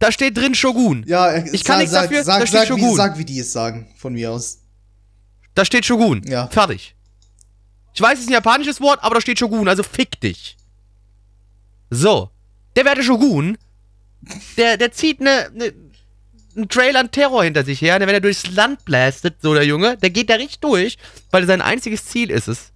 [0.05, 1.03] Da steht drin Shogun.
[1.07, 2.97] Ja, Ich kann sag, nichts sag, dafür, Sag, da steht sag, wie, Shogun.
[2.97, 4.59] sag, wie die es sagen, von mir aus.
[5.55, 6.21] Da steht Shogun.
[6.27, 6.47] Ja.
[6.49, 6.95] Fertig.
[7.95, 10.59] Ich weiß, es ist ein japanisches Wort, aber da steht Shogun, also fick dich.
[11.89, 12.29] So.
[12.77, 13.57] Der werte Shogun,
[14.59, 15.73] der, der zieht ne, ne,
[16.55, 19.97] einen Trail an Terror hinter sich her, wenn er durchs Land blastet, so der Junge,
[19.97, 20.99] der geht da richtig durch,
[21.31, 22.73] weil sein einziges Ziel ist es,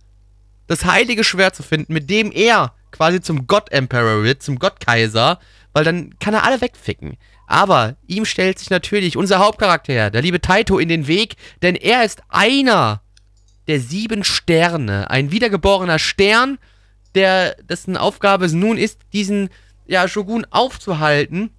[0.66, 5.39] das heilige Schwert zu finden, mit dem er quasi zum Gott-Emperor wird, zum Gott-Kaiser,
[5.79, 7.18] weil dann kann er alle wegficken.
[7.47, 12.03] Aber ihm stellt sich natürlich unser Hauptcharakter, der liebe Taito, in den Weg, denn er
[12.03, 13.01] ist einer
[13.68, 16.59] der sieben Sterne, ein wiedergeborener Stern,
[17.14, 19.51] der dessen Aufgabe es nun ist, diesen
[19.87, 21.51] ja, Shogun aufzuhalten.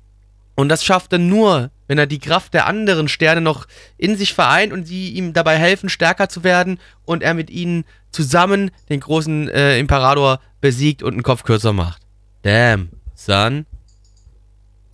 [0.56, 3.68] Und das schafft er nur, wenn er die Kraft der anderen Sterne noch
[3.98, 7.86] in sich vereint und sie ihm dabei helfen, stärker zu werden und er mit ihnen
[8.12, 12.02] zusammen den großen äh, Imperator besiegt und einen Kopf kürzer macht.
[12.42, 13.66] Damn, son.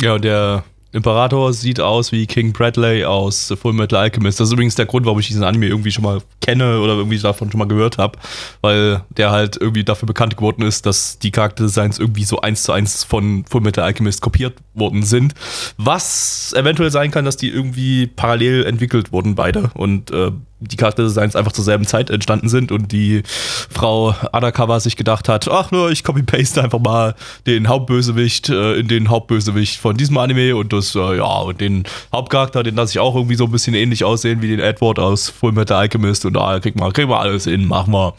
[0.05, 4.39] Ja, und der Imperator sieht aus wie King Bradley aus Full Metal Alchemist.
[4.39, 7.17] Das ist übrigens der Grund, warum ich diesen Anime irgendwie schon mal kenne oder irgendwie
[7.17, 8.19] davon schon mal gehört habe,
[8.61, 12.71] weil der halt irgendwie dafür bekannt geworden ist, dass die Charakterdesigns irgendwie so eins zu
[12.71, 15.33] eins von Full Metal Alchemist kopiert worden sind.
[15.77, 19.71] Was eventuell sein kann, dass die irgendwie parallel entwickelt wurden, beide.
[19.73, 20.33] Und äh,
[20.67, 23.23] die Charakterdesigns einfach zur selben Zeit entstanden sind und die
[23.69, 28.87] Frau Adakawa sich gedacht hat, ach nur, ich copy-paste einfach mal den Hauptbösewicht äh, in
[28.87, 32.99] den Hauptbösewicht von diesem Anime und das, äh, ja, und den Hauptcharakter, den lasse ich
[32.99, 36.33] auch irgendwie so ein bisschen ähnlich aussehen wie den Edward aus Full Metal Alchemist und
[36.33, 38.13] da krieg mal, krieg mal alles hin, mach mal.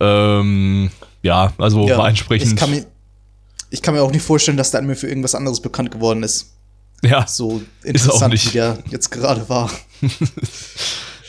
[0.00, 0.90] Ähm,
[1.22, 2.52] ja, also war entsprechend.
[2.52, 2.86] Ich kann, mir,
[3.70, 6.52] ich kann mir auch nicht vorstellen, dass der Anime für irgendwas anderes bekannt geworden ist.
[7.02, 8.48] ja, So interessant, nicht.
[8.48, 9.70] wie der jetzt gerade war.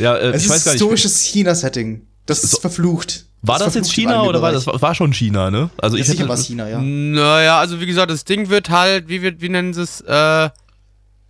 [0.01, 0.81] ja äh, Es ich weiß ist gar nicht.
[0.81, 2.01] historisches China-Setting.
[2.25, 3.25] Das ist So- verflucht.
[3.43, 5.71] War das, jetzt China oder war das war, schon China, ne?
[5.77, 6.79] Also Ich ich sicher war es China, ja.
[6.79, 10.49] Naja, also wie gesagt, das Ding wird halt, wie wird, wie nennen sie es, äh,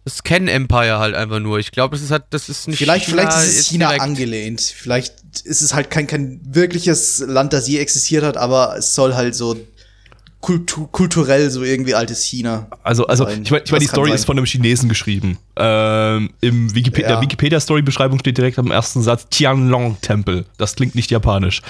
[0.04, 1.60] das Ken Empire halt einfach nur.
[1.60, 4.02] Ich glaube, das ist halt, das ist nicht Vielleicht, vielleicht ist es China direkt.
[4.04, 4.60] angelehnt.
[4.60, 5.14] Vielleicht
[5.46, 9.34] ist es halt kein, kein wirkliches Land, das je existiert hat, aber es soll halt
[9.34, 9.56] so
[10.42, 12.68] kultu kulturell so irgendwie altes China.
[12.84, 13.44] Also, also sein.
[13.44, 14.16] ich meine, ich mein, die Story sein.
[14.16, 15.38] ist von einem Chinesen geschrieben.
[15.56, 17.16] Ähm, Im Wikipedia, Ja.
[17.16, 20.46] der Wikipedia-Story-Beschreibung steht direkt am ersten Satz Tianlong-Tempel.
[20.58, 21.62] Das klingt nicht japanisch.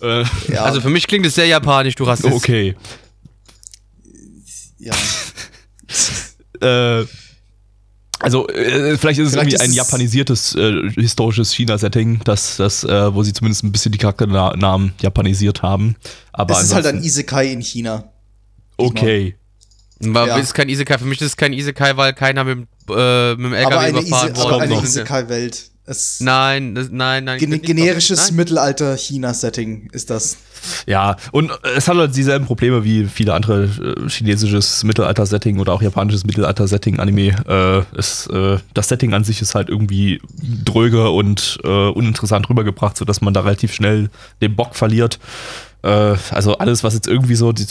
[0.00, 2.32] Äh, Ja, Also für mich klingt es sehr japanisch, du Rassist.
[2.32, 2.76] okay.
[4.78, 4.94] ja.
[6.62, 7.04] Äh,
[8.18, 12.58] also äh, vielleicht ist es Vielleicht irgendwie ist ein es- japanisiertes äh, historisches China-Setting, das,
[12.58, 15.96] das, äh, wo sie zumindest ein bisschen die Charakternamen japanisiert haben.
[16.32, 18.09] Aber Es ist halt ein Isekai in China.
[18.80, 19.34] Okay.
[20.02, 20.36] Aber Ja.
[20.38, 20.98] ist kein Isekai.
[20.98, 23.80] Für mich ist es kein Isekai, weil keiner mit, dem, äh, mit dem LKW aber
[23.80, 24.82] eine, überfahren Ise aber eine.
[24.82, 25.70] Isekai-Welt.
[26.20, 27.38] Nein, das, nein, nein.
[27.38, 28.30] gen generisches.
[28.30, 30.36] Mittelalter-China-Setting ist das.
[30.86, 35.72] Ja, und äh, es hat halt dieselben Probleme wie viele andere äh, chinesisches Mittelalter-Setting oder
[35.72, 37.84] auch japanisches Mittelalter-Setting-Anime.
[37.94, 40.20] Äh, es, äh, das Setting an sich ist halt irgendwie
[40.64, 44.10] dröge und äh, uninteressant rübergebracht, sodass man da relativ schnell
[44.42, 45.18] den Bock verliert.
[45.82, 47.66] Äh, also alles, was jetzt irgendwie so die,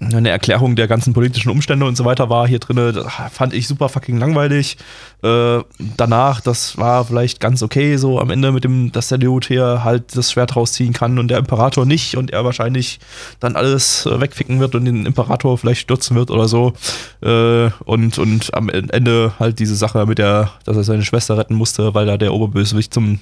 [0.00, 3.88] eine Erklärung der ganzen politischen Umstände und so weiter war hier drin, fand ich super
[3.88, 4.76] fucking langweilig.
[5.22, 5.60] Äh,
[5.96, 9.84] danach, das war vielleicht ganz okay, so am Ende mit dem, dass der Dude hier
[9.84, 12.98] halt das Schwert rausziehen kann und der Imperator nicht und er wahrscheinlich
[13.40, 16.72] dann alles äh, wegficken wird und den Imperator vielleicht stürzen wird oder so.
[17.22, 21.54] Äh, und, und am Ende halt diese Sache mit der, dass er seine Schwester retten
[21.54, 23.20] musste, weil da der Oberbösewicht zum,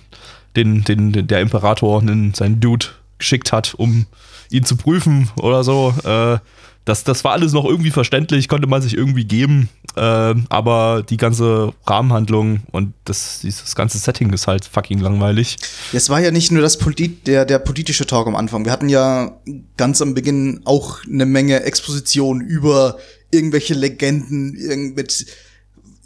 [0.57, 2.87] den, den, der Imperator, einen, seinen Dude
[3.19, 4.07] geschickt hat, um
[4.51, 5.95] ihn zu prüfen oder so.
[6.05, 6.39] Äh,
[6.85, 11.17] das, das war alles noch irgendwie verständlich, konnte man sich irgendwie geben, äh, aber die
[11.17, 15.57] ganze Rahmenhandlung und das, dieses ganze Setting ist halt fucking langweilig.
[15.95, 18.67] Es war ja nicht nur das Polit der, der politische Talk am Anfang.
[18.67, 19.33] Wir hatten ja
[19.79, 22.99] ganz am Beginn auch eine Menge Exposition über
[23.31, 25.27] irgendwelche Legenden, mit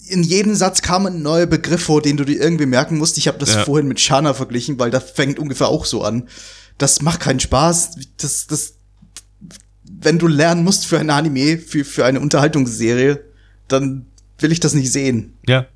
[0.08, 3.18] in jedem Satz kam ein neuer Begriff vor, den du dir irgendwie merken musst.
[3.18, 3.64] Ich habe das Ja.
[3.64, 6.28] vorhin mit Shana verglichen, weil das fängt ungefähr auch so an.
[6.78, 7.90] Das macht keinen Spaß.
[8.18, 8.74] Das, das,
[10.00, 13.24] wenn du lernen musst für ein Anime, für, für eine Unterhaltungsserie,
[13.68, 14.06] dann
[14.38, 15.34] will ich das nicht sehen.
[15.46, 15.66] Ja.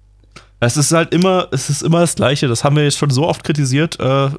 [0.65, 2.47] Es ist halt immer, es ist immer das Gleiche.
[2.47, 3.99] Das haben wir jetzt schon so oft kritisiert.
[3.99, 4.31] Äh, äh,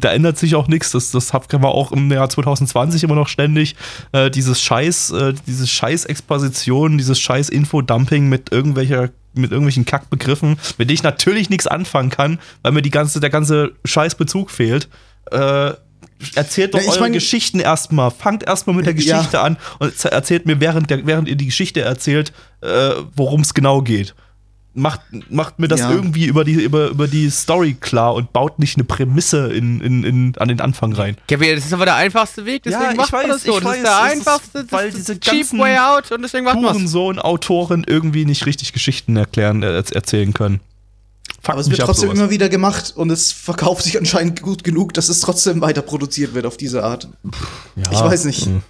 [0.00, 0.92] da ändert sich auch nichts.
[0.92, 3.76] Das, das haben wir auch im Jahr 2020 immer noch ständig.
[4.12, 10.94] Äh, dieses Scheiß, äh, diese Scheiß-Exposition, dieses Scheiß-Info-Dumping mit irgendwelcher mit irgendwelchen Kackbegriffen, mit denen
[10.94, 14.88] ich natürlich nichts anfangen kann, weil mir die ganze, der ganze Scheißbezug fehlt.
[15.32, 15.72] Äh,
[16.34, 18.10] erzählt doch ich eure mein- Geschichten erstmal.
[18.10, 19.16] Fangt erstmal mit der Ja.
[19.18, 22.32] Geschichte an und erzählt mir, während, der, während ihr die Geschichte erzählt,
[22.62, 24.14] äh, worum es genau geht.
[24.76, 25.92] Macht, macht mir das Ja.
[25.92, 30.02] irgendwie über die, über, über die Story klar und baut nicht eine Prämisse in, in,
[30.02, 31.16] in, an den Anfang rein.
[31.28, 33.52] Kevin, das ist aber der einfachste Weg, deswegen Ja, ich macht man das so.
[33.58, 36.22] ich Das weiß, ist der ist- einfachste, das weil ist diese cheap way out und
[36.22, 36.72] deswegen macht man es.
[36.72, 40.58] Hurensohn, Autoren irgendwie nicht richtig Geschichten erklären, äh, erzählen können.
[41.40, 42.18] Fuck Aber es wird trotzdem sowas.
[42.18, 46.34] immer wieder gemacht und es verkauft sich anscheinend gut genug, dass es trotzdem weiter produziert
[46.34, 47.06] wird auf diese Art.
[47.76, 48.46] Ja, Ich weiß nicht.
[48.46, 48.62] hm.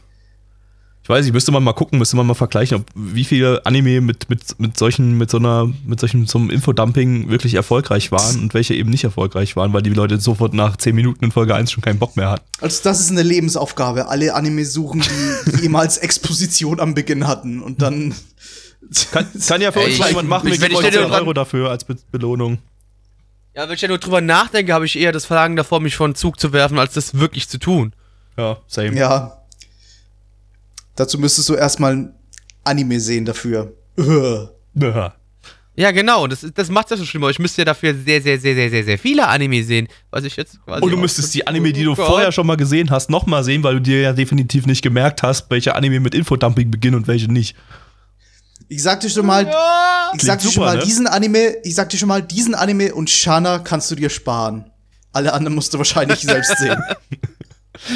[1.05, 4.01] Ich weiß nicht, müsste man mal gucken, müsste man mal vergleichen, ob wie viele Anime
[4.01, 8.55] mit, mit, mit solchen, mit so einer, mit solchen zum Infodumping wirklich erfolgreich waren und
[8.55, 11.71] welche eben nicht erfolgreich waren, weil die Leute sofort nach 10 Minuten in Folge 1
[11.71, 12.47] schon keinen Bock mehr hatten.
[12.63, 14.09] Also das ist eine Lebensaufgabe.
[14.09, 15.03] Alle Anime suchen,
[15.47, 18.15] die jemals Exposition am Beginn hatten und dann.
[19.13, 20.93] Kann, kann ja für Ey, uns ich- jemand machen, ich- wir wenn geben ich euch
[20.95, 22.59] dir 10 dran- Euro dafür als Be Belohnung.
[23.55, 26.09] Ja, wenn ich ja nur drüber nachdenke, habe ich eher das Verlangen davor, mich vor
[26.09, 27.93] den Zug zu werfen, als das wirklich zu tun.
[28.39, 28.97] Ja, same.
[28.97, 29.39] ja.
[30.97, 32.15] Dazu müsstest du erstmal ein
[32.65, 33.75] Anime sehen dafür.
[35.77, 35.91] Ja.
[35.91, 38.55] Genau, das, das macht ja so schlimm, aber ich müsste ja dafür sehr, sehr, sehr,
[38.55, 40.83] sehr, sehr, sehr viele Anime sehen, was ich jetzt quasi.
[40.85, 42.07] Und du müsstest die Anime, die du Oh Gott.
[42.07, 45.51] vorher schon mal gesehen hast, nochmal sehen, weil du dir ja definitiv nicht gemerkt hast,
[45.51, 47.57] welche Anime mit Infodumping beginnen und welche nicht.
[48.69, 50.13] Ich sag dir schon mal, Ja!
[50.15, 50.85] ich sag dir Klingt schon super, mal, ne?
[50.85, 54.71] diesen Anime, ich sag dir schon mal, diesen Anime und Shana kannst du dir sparen.
[55.13, 56.81] Alle anderen musst du wahrscheinlich selbst sehen.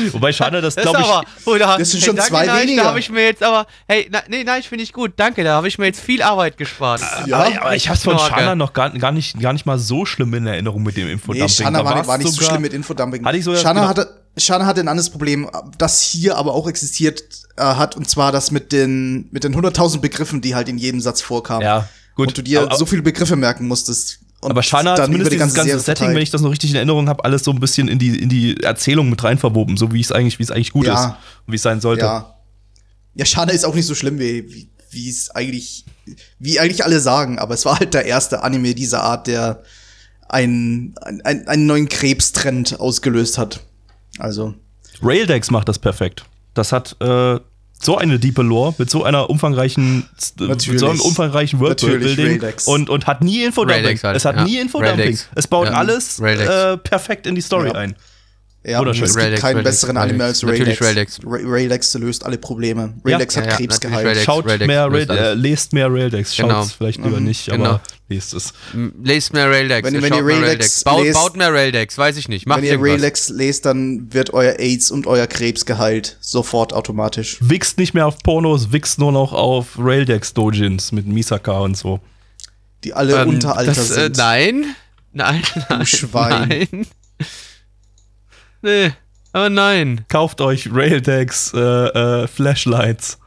[0.13, 1.11] Wobei schade, das Das glaube ist ich.
[1.13, 2.83] aber, oh, da, Das sind hey, schon danke, zwei nein, weniger.
[2.83, 5.45] Da habe ich mir jetzt aber, hey, na, nee, nein, ich finde ich gut, danke,
[5.45, 7.01] da habe ich mir jetzt viel Arbeit gespart.
[7.27, 8.35] Ja, aber, aber ich hab's von Knorke.
[8.35, 11.13] Shana noch gar, gar, nicht, gar nicht mal so schlimm in Erinnerung mit dem Nee,
[11.15, 11.49] Infodumping.
[11.49, 13.25] Shana Da war, war nicht so sogar- schlimm mit Infodumping.
[13.25, 16.69] Hatte ich sogar Shana, gedacht- hatte, Shana hatte ein anderes Problem, das hier aber auch
[16.69, 17.23] existiert
[17.57, 21.01] äh, hat, und zwar das mit den, mit den 100.000 Begriffen, die halt in jedem
[21.01, 21.63] Satz vorkamen.
[21.63, 22.29] Ja, gut.
[22.29, 24.19] Und du dir aber, so viele Begriffe merken musst.
[24.41, 26.77] Und aber Shana hat zumindest dieses ganze Serie Setting, wenn ich das noch richtig in
[26.77, 29.93] Erinnerung habe, alles so ein bisschen in die, in die Erzählung mit rein verwoben, so
[29.93, 30.95] wie es eigentlich, wie es eigentlich gut Ja.
[30.95, 31.07] ist
[31.47, 32.05] und wie es sein sollte.
[32.05, 32.35] Ja.
[33.15, 35.85] Ja, Shana ist auch nicht so schlimm, wie, wie, wie es eigentlich,
[36.39, 39.63] wie eigentlich alle sagen, aber es war halt der erste Anime dieser Art, der
[40.29, 43.61] einen, einen, einen neuen Krebstrend ausgelöst hat.
[44.19, 44.55] Also,
[45.03, 46.25] Raildex macht das perfekt.
[46.55, 47.41] Das hat äh,
[47.81, 50.09] so eine diepe Lore mit so einer umfangreichen,
[50.39, 50.81] mit Natürlich.
[50.81, 53.99] so einem umfangreichen Natürlich, Worldbuilding und, und hat nie Infodumping.
[54.03, 54.45] Halt, es hat ja.
[54.45, 55.19] nie Infodumping.
[55.35, 55.75] Es baut Ja.
[55.75, 57.75] alles äh, perfekt in die Story Ja.
[57.75, 57.95] ein.
[58.65, 59.05] Ja, Wunderschön.
[59.05, 60.81] es gibt Raildex, keinen Raildex, besseren Anime als Raildex.
[60.83, 61.19] Raildex.
[61.19, 62.93] Natürlich Ra- Raildex löst alle Probleme.
[63.05, 64.19] Raildex Ja, hat ja, Krebs geheilt.
[64.25, 65.09] Schaut mehr, alles.
[65.09, 66.35] äh, lest mehr Raildex.
[66.37, 66.65] Schaut Genau.
[66.65, 67.65] vielleicht lieber nicht, Genau.
[67.65, 68.53] aber lest es.
[69.03, 69.87] Lest mehr Raildex.
[69.87, 72.47] Wenn ihr- wenn ihr mehr Raildex Baut, lest- baut mehr Raildex, weiß ich nicht.
[72.47, 72.93] Macht Wenn ihr irgendwas.
[72.95, 76.17] Raildex lest, dann wird euer AIDS und euer Krebs geheilt.
[76.21, 77.39] Sofort automatisch.
[77.41, 82.01] Wichst nicht mehr auf Pornos, wichst nur noch auf Raildex-Dojins mit Misaka und so.
[82.85, 84.17] die alle Ähm, unter Alter das, äh, sind.
[84.19, 84.67] nein.
[85.13, 85.87] Nein, nein.
[85.87, 86.49] Schwein.
[86.71, 86.87] Nein.
[88.63, 88.93] Nee,
[89.33, 90.05] aber nein.
[90.09, 93.19] Kauft euch Raildex äh, äh, Flashlights.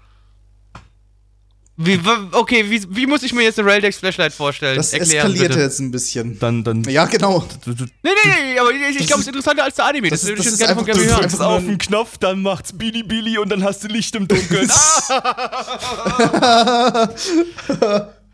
[1.77, 1.99] Wie,
[2.34, 4.75] okay, wie, wie muss ich mir jetzt eine Raildex Flashlight vorstellen?
[4.75, 5.61] Das Erklären, eskaliert bitte.
[5.61, 6.38] jetzt ein bisschen.
[6.38, 7.47] Dann, dann Ja, genau.
[7.65, 7.73] Nee,
[8.03, 8.11] nee,
[8.53, 10.09] nee, aber ich, ich glaube, es ist- interessanter als der Anime.
[10.09, 10.86] das Das, ist- das ist das ist hören.
[10.99, 14.27] einfach- drückst auf den Knopf, dann macht's Bili Bili und dann hast du Licht im
[14.27, 14.69] Dunkeln.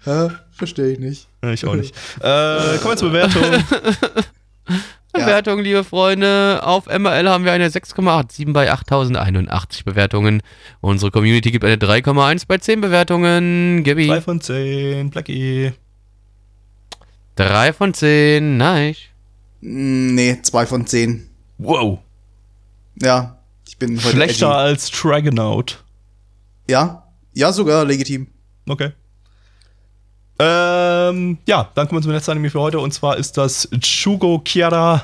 [0.06, 0.30] ah!
[0.52, 1.28] Verstehe ich nicht.
[1.54, 1.96] Ich auch nicht.
[2.20, 3.44] Äh, kommen wir zur Bewertung.
[5.18, 6.62] Bewertung, liebe Freunde.
[6.64, 10.42] Auf MRL haben wir eine 6,87 bei 8081 Bewertungen.
[10.82, 13.84] Unsere Community gibt eine 3,1 bei 10 Bewertungen.
[13.84, 14.08] Gabby.
[14.08, 15.72] 3 von 10, Blackie.
[17.36, 18.58] 3 von 10.
[18.58, 18.98] Nice.
[19.62, 21.30] Mm, Nee, zwei von zehn.
[21.58, 22.00] Wow.
[23.02, 24.58] Ja, ich bin heute Schlechter edgy.
[24.60, 25.84] als Dragonaut.
[26.70, 27.04] Ja,
[27.34, 28.28] ja, sogar legitim.
[28.68, 28.92] Okay.
[30.40, 34.40] Ähm, ja, dann kommen wir zum letzten Anime für heute und zwar ist das Chugo
[34.40, 35.04] Kiara,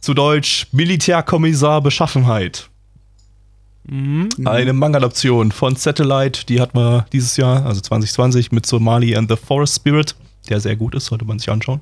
[0.00, 2.68] zu Deutsch Militärkommissar Beschaffenheit.
[3.88, 9.36] Eine Manga-Adaption von Satellite, die hatten wir dieses Jahr, also 2020, mit Somali and the
[9.36, 10.14] Forest Spirit,
[10.48, 11.80] der sehr gut ist, sollte man sich anschauen.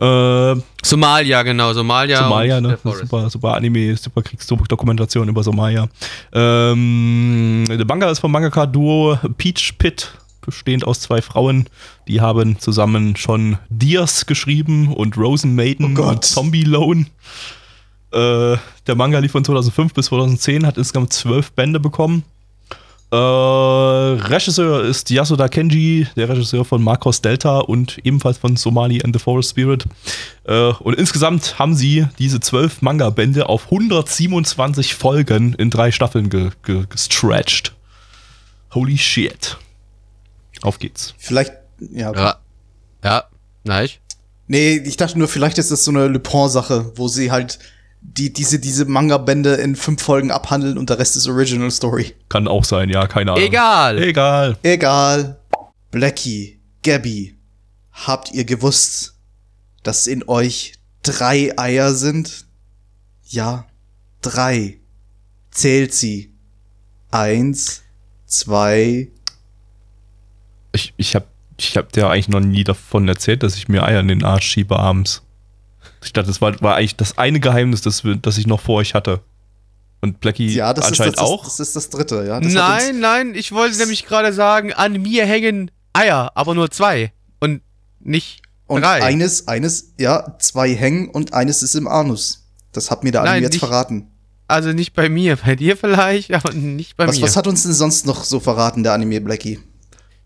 [0.00, 1.72] Äh, Somalia, genau.
[1.72, 2.24] Somalia.
[2.24, 2.78] Somalia, ne?
[2.82, 5.88] Super, super Anime, super Kriegsdokumentation über Somalia.
[6.32, 10.10] Ähm, der Manga ist vom Mangaka-Duo Peach Pit,
[10.40, 11.68] bestehend aus zwei Frauen.
[12.08, 17.06] Die haben zusammen schon Deers geschrieben und Rosen Maiden Oh und Zombie Lone.
[18.12, 22.24] Äh, der Manga lief von 2005 bis 2010, hat insgesamt zwölf Bände bekommen.
[23.12, 29.14] Äh, Regisseur ist Yasuda Kenji, der Regisseur von Marcos Delta und ebenfalls von Somali and
[29.14, 29.84] the Forest Spirit.
[30.44, 36.50] Äh, und insgesamt haben sie diese zwölf Manga-Bände auf 127 Folgen in drei Staffeln ge
[36.62, 37.72] ge gestretched.
[38.74, 39.56] Holy shit.
[40.62, 41.14] Auf geht's.
[41.18, 42.12] Vielleicht, ja.
[42.12, 42.38] Ja.
[43.02, 43.24] Ja,
[43.64, 43.92] nice.
[44.46, 47.58] Nee, ich dachte nur, vielleicht ist das so eine Le Pen-Sache, wo sie halt
[48.02, 52.14] die, diese, diese Manga-Bände in fünf Folgen abhandeln und der Rest ist Original Story.
[52.28, 53.44] Kann auch sein, ja, keine Ahnung.
[53.44, 54.02] Egal.
[54.02, 54.56] Egal.
[54.62, 55.38] Egal.
[55.90, 57.36] Blackie, Gabby,
[57.92, 59.14] habt ihr gewusst,
[59.82, 62.46] dass in euch drei Eier sind?
[63.24, 63.66] Ja,
[64.22, 64.78] drei.
[65.50, 66.34] Zählt sie.
[67.10, 67.82] Eins,
[68.26, 69.10] zwei.
[70.80, 71.26] Ich, ich hab,
[71.58, 74.46] ich hab dir eigentlich noch nie davon erzählt, dass ich mir Eier in den Arsch
[74.46, 75.22] schiebe abends.
[76.02, 78.94] Ich dachte, das war, war eigentlich das eine Geheimnis, das, das ich noch vor euch
[78.94, 79.20] hatte.
[80.00, 81.44] Und Blackie Ja, das ist das, anscheinend das, auch.
[81.44, 82.40] das ist das dritte, ja.
[82.40, 87.12] Das Nein, nein, ich wollte nämlich gerade sagen, an mir hängen Eier, aber nur zwei.
[87.40, 87.60] Und
[87.98, 89.02] nicht Und drei.
[89.02, 92.46] eines, eines, ja, zwei hängen und eines ist im Anus.
[92.72, 94.06] Das hat mir der Anime jetzt nicht- verraten.
[94.48, 97.22] Also nicht bei mir, bei dir vielleicht, aber nicht bei Was, mir.
[97.22, 99.60] was hat uns denn sonst noch so verraten, der Anime Blackie?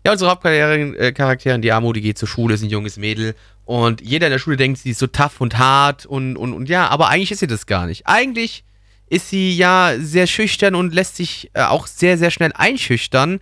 [0.05, 3.33] Ja, unsere Hauptcharakterin, äh, die Armut, die geht zur Schule, ist ein junges Mädel.
[3.65, 6.69] Und jeder in der Schule denkt, sie ist so tough und hart und, und, und
[6.69, 8.05] ja, aber eigentlich ist sie das gar nicht.
[8.05, 8.63] Eigentlich
[9.07, 13.39] ist sie ja sehr schüchtern und lässt sich äh, auch sehr, sehr schnell einschüchtern.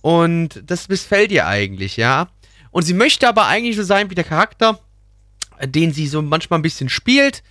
[0.00, 2.26] Und das missfällt ihr eigentlich, ja.
[2.72, 4.80] Und sie möchte aber eigentlich so sein wie der Charakter,
[5.64, 7.44] den sie so manchmal ein bisschen spielt,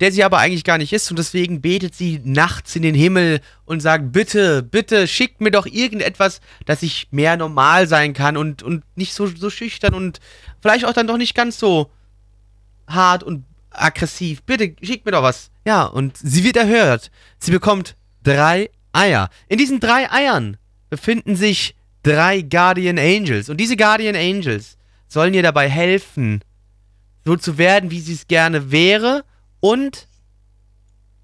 [0.00, 1.10] der sie aber eigentlich gar nicht ist.
[1.10, 5.66] Und deswegen betet sie nachts in den Himmel und sagt, bitte, bitte, schickt mir doch
[5.66, 10.20] irgendetwas, dass ich mehr normal sein kann und, und nicht so, so schüchtern und
[10.60, 11.90] vielleicht auch dann doch nicht ganz so
[12.86, 14.42] hart und aggressiv.
[14.42, 15.50] Bitte, schickt mir doch was.
[15.64, 17.10] Ja, und sie wird erhört.
[17.38, 19.30] Sie bekommt drei Eier.
[19.48, 20.56] In diesen drei Eiern
[20.90, 23.48] befinden sich drei Guardian Angels.
[23.48, 24.76] Und diese Guardian Angels
[25.08, 26.42] sollen ihr dabei helfen,
[27.24, 29.24] so zu werden, wie sie es gerne wäre.
[29.60, 30.06] Und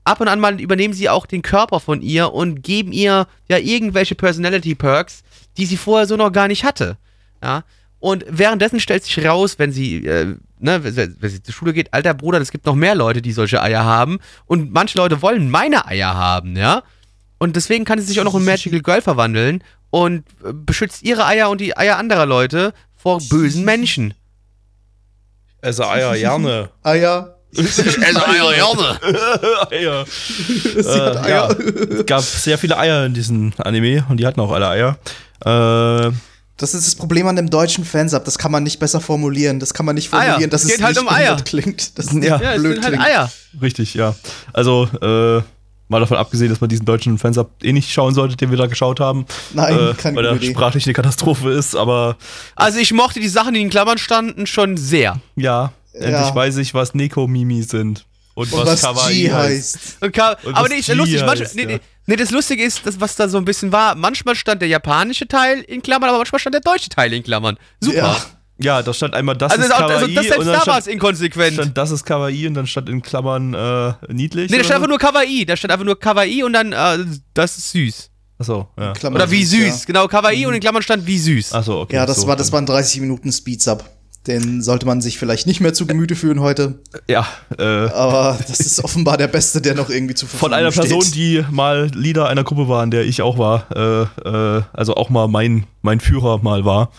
[0.04, 3.58] ab und an mal übernehmen sie auch den Körper von ihr und geben ihr ja
[3.58, 5.22] irgendwelche Personality Perks,
[5.56, 6.96] die sie vorher so noch gar nicht hatte.
[7.42, 7.64] Ja.
[8.00, 12.14] Und währenddessen stellt sich raus, wenn sie, äh, ne, wenn sie zur Schule geht, alter
[12.14, 14.18] Bruder, es gibt noch mehr Leute, die solche Eier haben.
[14.44, 16.82] Und manche Leute wollen meine Eier haben, ja.
[17.38, 21.26] Und deswegen kann sie sich auch noch in Magical Girl verwandeln und äh, beschützt ihre
[21.26, 24.14] Eier und die Eier anderer Leute vor bösen Menschen.
[25.60, 26.70] Also Eier, gerne.
[26.82, 27.38] Eier.
[27.56, 29.70] Also Eier, gerne.
[29.70, 30.04] Eier.
[30.46, 31.28] Sie hat Äh, Eier.
[31.28, 31.48] ja.
[31.98, 34.98] Es gab sehr viele Eier in diesem Anime und die hatten auch alle Eier.
[35.44, 36.12] Äh,
[36.56, 38.24] Das ist das Problem an dem deutschen Fansub.
[38.24, 39.58] Das kann man nicht besser formulieren.
[39.60, 40.24] Das kann man nicht Eier.
[40.24, 41.36] formulieren, dass Es es geht halt nicht um Eier.
[41.44, 41.98] klingt.
[41.98, 42.40] Das nicht Ja.
[42.40, 43.06] Ja, es blöd sind halt klingt.
[43.06, 43.32] Eier.
[43.60, 44.14] richtig, ja.
[44.52, 45.42] Also, äh,
[45.88, 48.66] mal davon abgesehen, dass man diesen deutschen Fansub eh nicht schauen sollte, den wir da
[48.66, 49.26] geschaut haben.
[49.52, 50.50] Nein, äh, keine Weil Idee.
[50.52, 52.16] sprachlich eine Katastrophe ist, aber
[52.56, 55.20] Also ich mochte die Sachen, die in Klammern standen, schon sehr.
[55.36, 58.04] ja, endlich weiß ich, was Neko-Mimi sind.
[58.34, 59.98] Und, Und was Kawaii G heißt.
[60.00, 61.16] Und ka- Und aber was nee, ist G lustig.
[61.22, 61.68] heißt, Manchmal, nee, ja.
[61.78, 64.68] nee, nee, das Lustige ist, das, was da so ein bisschen war, manchmal stand der
[64.68, 67.58] japanische Teil in Klammern, aber manchmal stand der deutsche Teil in Klammern.
[67.80, 67.96] Super.
[67.96, 68.16] Ja.
[68.58, 70.78] Ja, da stand einmal, das Also, ist das, Kawaii also das und selbst da war
[70.78, 71.54] es inkonsequent.
[71.54, 74.50] stand, das ist Kawaii und dann stand in Klammern äh, niedlich.
[74.50, 75.44] nee, da stand einfach nur Kawaii.
[75.44, 78.10] Da stand einfach nur Kawaii und dann, äh, das ist süß.
[78.38, 78.92] Achso, ja.
[78.92, 79.80] Klammern Oder wie süß.
[79.80, 79.84] Ja.
[79.86, 81.52] Genau, Kawaii und in Klammern stand wie süß.
[81.52, 81.96] Achso, okay.
[81.96, 83.84] Ja, das so, war, das waren 30 Minuten Speedsub.
[84.26, 86.78] Den sollte man sich vielleicht nicht mehr zu Gemüte führen heute.
[87.08, 87.26] Ja,
[87.58, 90.90] äh, Aber das ist offenbar der Beste, der noch irgendwie zu verfügen von einer steht.
[90.90, 94.94] Person, die mal Leader einer Gruppe war, in der ich auch war, äh, äh, also
[94.94, 96.92] auch mal mein, mein Führer mal war,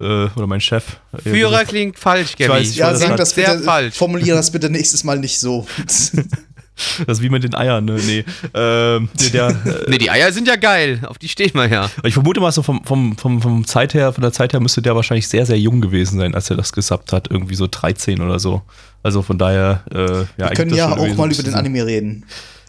[0.00, 0.84] äh, oder mein Chef.
[1.22, 2.50] Führer klingt falsch, Gabby.
[2.52, 3.64] weiß, ich Ja, das sag das sehr bitte.
[3.64, 3.94] falsch.
[3.96, 5.66] Formulier das bitte nächstes Mal nicht so.
[7.06, 7.98] Das ist wie mit den Eiern, ne?
[8.06, 8.24] Nee.
[8.54, 11.00] Ähm, der, der, äh, Nee, die Eier sind ja geil.
[11.06, 11.90] Auf die steht man ja.
[12.04, 14.82] ich vermute mal so vom, vom, vom, vom Zeit her, von der Zeit her müsste
[14.82, 17.30] der wahrscheinlich sehr, sehr jung gewesen sein, als er das gesappt hat.
[17.30, 18.62] Irgendwie so 13 oder so.
[19.02, 21.86] Also von daher, äh, ja, Wir eigentlich können das ja auch mal über den Anime
[21.86, 22.24] reden.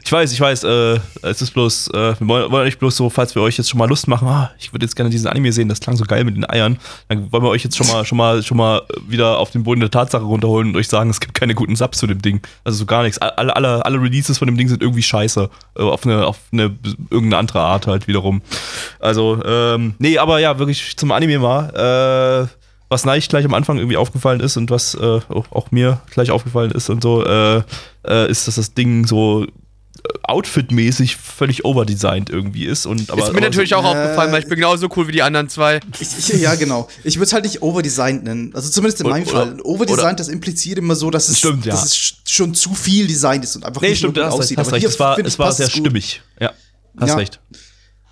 [0.08, 3.36] Ich weiß, ich weiß, äh, es ist bloß, äh, wir wollen, euch bloß so, falls
[3.36, 5.68] wir euch jetzt schon mal Lust machen, ah, ich würde jetzt gerne diesen Anime sehen,
[5.68, 6.80] das klang so geil mit den Eiern,
[7.10, 9.82] dann wollen wir euch jetzt schon mal, schon mal, schon mal wieder auf den Boden
[9.82, 12.40] der Tatsache runterholen und euch sagen, es gibt keine guten Subs zu dem Ding.
[12.64, 13.18] Also so gar nichts.
[13.18, 15.50] Alle, alle, alle Releases von dem Ding sind irgendwie scheiße.
[15.78, 16.74] Äh, auf eine, auf eine,
[17.10, 18.42] irgendeine andere Art halt wiederum.
[19.02, 22.56] Also, ähm, nee, aber ja, wirklich zum Anime mal, äh,
[22.88, 26.72] was Neich gleich am Anfang irgendwie aufgefallen ist und was äh, auch, mir gleich aufgefallen
[26.72, 27.62] ist und so, äh,
[28.08, 29.48] äh, ist, dass das Ding so äh,
[30.24, 32.86] outfitmäßig völlig overdesigned irgendwie ist.
[32.86, 35.12] Und, aber, ist mir aber natürlich so, auch aufgefallen, weil ich bin genauso cool wie
[35.12, 35.80] die anderen zwei.
[36.00, 36.88] Ich, ich, ja, genau.
[37.04, 38.52] Ich würde es halt nicht overdesigned nennen.
[38.54, 39.62] Also zumindest in meinem oder- Fall.
[39.62, 41.72] Overdesigned, das impliziert immer so, dass es, Stimmt, ja.
[41.72, 44.28] dass es sch- schon zu viel designt ist und einfach Nee, nicht stimmt, recht.
[44.32, 44.58] aussieht.
[44.58, 44.82] Hast Aber recht.
[44.84, 45.76] hier Es war, es war sehr gut.
[45.78, 46.22] stimmig.
[46.40, 46.52] Ja,
[47.00, 47.16] hast Ja.
[47.16, 47.40] recht.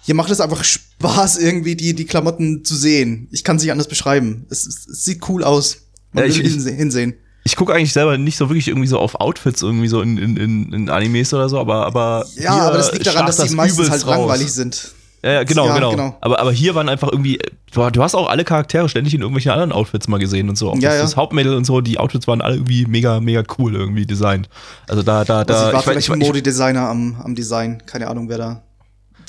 [0.04, 3.28] Hier macht es einfach Spaß, irgendwie die, die Klamotten zu sehen.
[3.32, 4.46] Ich kann es nicht anders beschreiben.
[4.50, 5.78] Es, es, es sieht cool aus.
[6.12, 7.16] Man Ja, ich- will ich- hinse hinsehen.
[7.48, 10.36] Ich gucke eigentlich selber nicht so wirklich irgendwie so auf Outfits irgendwie so in, in,
[10.36, 13.90] in, in Animes oder so, aber aber Ja, aber das liegt daran, dass die meistens
[13.90, 14.18] halt raus.
[14.18, 14.94] langweilig sind.
[15.24, 16.18] Ja, ja genau, Ja, genau, genau.
[16.22, 17.40] Aber, aber hier waren einfach irgendwie,
[17.72, 20.72] du, du hast auch alle Charaktere ständig in irgendwelchen anderen Outfits mal gesehen und so.
[20.72, 21.02] Auch Ja, das, ja.
[21.04, 24.50] das Hauptmädel und so, die Outfits waren alle irgendwie mega, mega cool irgendwie designt.
[24.88, 25.68] Also da, da, Also da.
[25.68, 27.82] ich war ich, vielleicht weiß, ein ich, Modedesigner am, am Design.
[27.86, 28.62] Keine Ahnung, wer da.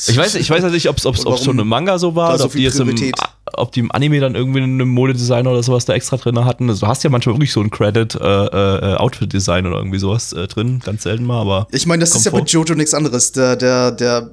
[0.07, 2.45] Ich weiß, ich weiß also nicht, ob es schon im Manga so war oder so
[2.47, 2.95] ob die jetzt im,
[3.53, 6.69] ob die im Anime dann irgendwie einen Modedesigner oder sowas da extra drin hatten.
[6.69, 10.33] Also du hast ja manchmal wirklich so ein Credit äh, äh, Outfit-Design oder irgendwie sowas
[10.33, 11.69] äh, drin, ganz selten mal, aber.
[11.71, 12.41] Ich meine, das ist ja vor.
[12.41, 13.33] bei Jojo nichts anderes.
[13.33, 14.31] Der, der, der,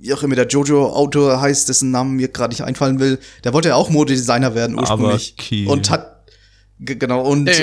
[0.00, 3.68] wie auch immer der Jojo-Autor heißt, dessen Namen mir gerade nicht einfallen will, der wollte
[3.68, 5.34] ja auch Modedesigner werden ursprünglich.
[5.66, 6.13] Und hat,
[6.80, 7.54] genau, und, und,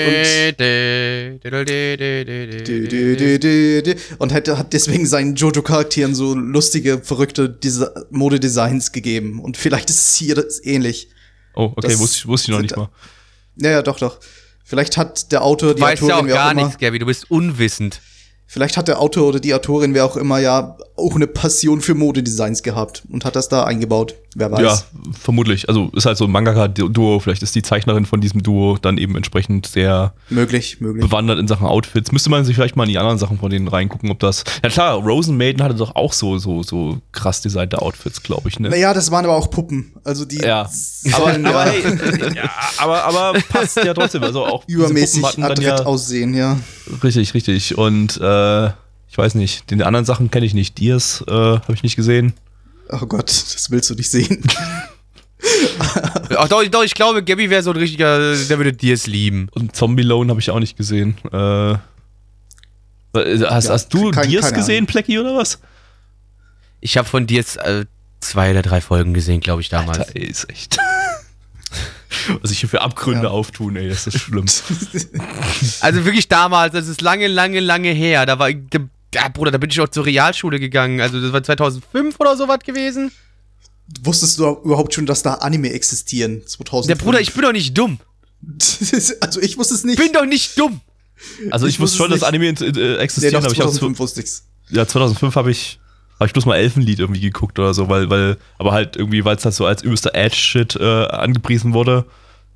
[4.56, 7.48] hat deswegen seinen Jojo-Charakteren so lustige, verrückte
[8.10, 9.40] Modedesigns gegeben.
[9.40, 11.08] Und vielleicht ist es hier das ähnlich.
[11.54, 12.88] Oh, okay, Das wusste, ich- wusste ich noch sind- nicht mal.
[13.56, 14.18] Naja, doch, doch.
[14.64, 16.78] Vielleicht hat der Autor, die Du weißt ja auch Autorin, wer gar auch immer, nichts,
[16.78, 16.98] Gabby.
[16.98, 18.00] Du bist unwissend.
[18.46, 21.94] Vielleicht hat der Autor oder die Autorin, wer auch immer, ja auch eine Passion für
[21.94, 24.14] Modedesigns gehabt und hat das da eingebaut.
[24.34, 24.60] Wer weiß.
[24.60, 24.78] Ja,
[25.12, 25.68] vermutlich.
[25.68, 27.20] Also ist halt so ein Mangaka-Duo.
[27.20, 31.04] Vielleicht ist die Zeichnerin von diesem Duo dann eben entsprechend sehr Möglich, möglich.
[31.04, 32.12] bewandert in Sachen Outfits.
[32.12, 34.44] Müsste man sich vielleicht mal in die anderen Sachen von denen reingucken, ob das.
[34.62, 38.58] Ja klar, Rosen Maiden hatte doch auch so, so, so krass designte Outfits, glaube ich,
[38.58, 38.70] ne?
[38.70, 39.92] Naja, das waren aber auch Puppen.
[40.04, 40.68] Also die Ja.
[41.12, 41.82] Aber, ja aber, hey,
[42.34, 44.22] ja, aber, aber passt ja trotzdem.
[44.22, 46.58] Also auch übermäßig adrett ja, aussehen, ja.
[47.02, 47.76] Richtig, richtig.
[47.76, 48.66] Und äh,
[49.12, 50.78] ich weiß nicht, den anderen Sachen kenne ich nicht.
[50.78, 52.32] Dias äh, habe ich nicht gesehen.
[52.92, 54.42] Oh Gott, das willst du nicht sehen.
[56.36, 59.48] Ach doch, doch, ich glaube, Gabby wäre so ein richtiger, der würde dir es lieben.
[59.52, 61.16] Und Zombie Lone habe ich auch nicht gesehen.
[61.32, 61.76] Äh,
[63.14, 65.58] hast, Ja, hast du kein- keine gesehen, Plecky, oder was?
[66.80, 67.86] Ich habe von dir jetzt äh,
[68.20, 69.98] zwei oder drei Folgen gesehen, glaube ich, damals.
[69.98, 70.78] Alter, ey, ist echt.
[72.40, 73.30] Was sich hier für Abgründe Ja.
[73.30, 74.46] auftun, ey, das ist schlimm.
[75.80, 78.26] Also wirklich damals, das ist lange, lange, lange her.
[78.26, 78.50] Da war,
[79.14, 81.00] ja, Bruder, da bin ich auch zur Realschule gegangen.
[81.00, 83.12] Also das war 2005 oder sowas gewesen.
[84.02, 86.42] Wusstest du überhaupt schon, dass da Anime existieren?
[86.46, 86.90] 2000.
[86.90, 87.98] Der Bruder, ich bin doch nicht dumm.
[89.20, 89.98] also ich wusste es nicht.
[89.98, 90.80] Bin doch nicht dumm.
[91.50, 93.98] Also ich, Ich wusste schon, es dass Anime äh, nee, existieren, doch, aber ich 2005
[93.98, 94.44] wusste ich's.
[94.70, 95.78] ja 2005 habe ich
[96.18, 99.36] habe ich bloß mal Elfenlied irgendwie geguckt oder so, weil weil aber halt irgendwie weil
[99.36, 102.06] es halt so als übelster Edge Shit äh, angepriesen wurde.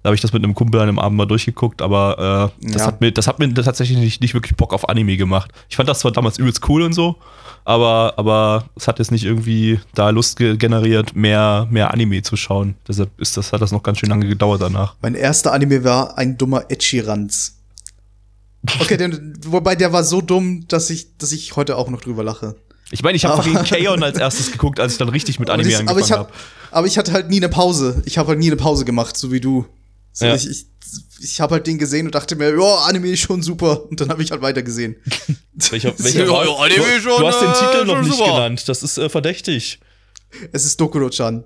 [0.06, 2.82] Da habe ich das mit einem Kumpel an einem Abend mal durchgeguckt, aber äh, das
[2.82, 2.86] Ja.
[2.86, 5.50] hat mir das hat mir tatsächlich nicht, nicht wirklich Bock auf Anime gemacht.
[5.68, 7.16] Ich fand das zwar damals übelst cool und so,
[7.64, 12.36] aber aber es hat jetzt nicht irgendwie da Lust ge generiert, mehr mehr Anime zu
[12.36, 12.76] schauen.
[12.86, 14.94] Deshalb ist das hat das noch ganz schön lange gedauert danach.
[15.02, 17.56] Mein erster Anime war ein dummer Echiranz.
[18.78, 22.22] Okay, den, wobei der war so dumm, dass ich, dass ich heute auch noch drüber
[22.22, 22.54] lache.
[22.92, 25.54] Ich meine, ich habe fucking Kaon als erstes geguckt, als ich dann richtig mit Aber,
[25.60, 26.28] Anime das, aber, angefangen habe.
[26.30, 28.02] hab, aber ich hatte halt nie eine Pause.
[28.06, 29.66] Ich habe halt nie eine Pause gemacht, so wie du.
[30.18, 30.34] So, Ja.
[30.34, 30.66] Ich, ich,
[31.20, 33.84] ich habe halt den gesehen und dachte mir, ja, Anime ist schon super.
[33.90, 34.96] Und dann habe ich halt weitergesehen.
[35.70, 38.04] Welcher, welcher welcher Ja, ja, Anime du, schon, du hast den äh, Titel noch schon
[38.04, 38.32] nicht super.
[38.32, 38.68] genannt.
[38.68, 39.78] Das ist äh, verdächtig.
[40.52, 41.44] Es ist Dokuro-chan.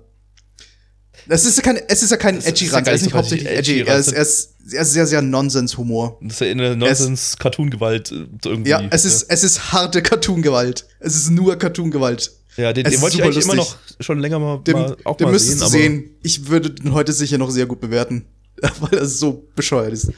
[1.27, 3.13] Es ist ja kein, es ist ja kein Das edgy ja gar er ist nicht
[3.13, 3.89] hauptsächlich edgy, edgy.
[3.89, 6.17] Er ist, er ist, er ist sehr, sehr Nonsens-Humor.
[6.21, 8.69] Das ist ja eine Nonsens-Cartoon-Gewalt äh, irgendwie.
[8.71, 10.87] Ja, es ist, es ist harte Cartoon-Gewalt.
[10.99, 12.31] Es ist nur Cartoon-Gewalt.
[12.57, 13.75] Ja, den, den wollte ich eigentlich immer lustig.
[13.99, 15.65] noch schon länger mal, Den, mal auch den mal müsstest sehen.
[15.65, 16.09] du sehen.
[16.23, 18.25] Ich würde den heute sicher noch sehr gut bewerten.
[18.79, 20.11] Weil er so bescheuert ist.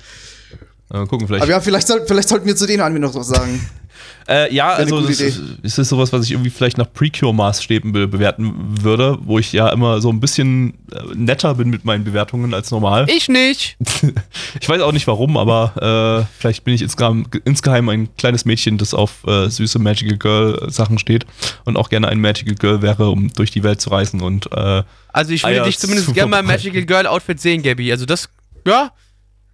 [0.90, 1.44] Aber, äh, gucken vielleicht.
[1.44, 3.60] Aber ja, vielleicht, soll, vielleicht sollten wir zu denen noch was sagen.
[4.28, 8.08] Äh, ja, also das ist, ist das sowas, was ich irgendwie vielleicht nach Precure-Maßstäben be
[8.08, 12.54] bewerten würde, wo ich ja immer so ein bisschen äh, netter bin mit meinen Bewertungen
[12.54, 13.08] als normal.
[13.10, 13.78] Ich nicht.
[14.62, 18.78] Ich weiß auch nicht warum, aber äh, vielleicht bin ich insgeheim, insgeheim ein kleines Mädchen,
[18.78, 21.26] das auf äh, süße Magical Girl Sachen steht
[21.66, 24.84] und auch gerne ein Magical Girl wäre, um durch die Welt zu reisen und äh,
[25.12, 26.46] Also ich würde Eier dich zumindest zu gerne mal im.
[26.46, 27.92] Magical Girl Outfit sehen, Gabby.
[27.92, 28.30] Also das,
[28.66, 28.92] ja,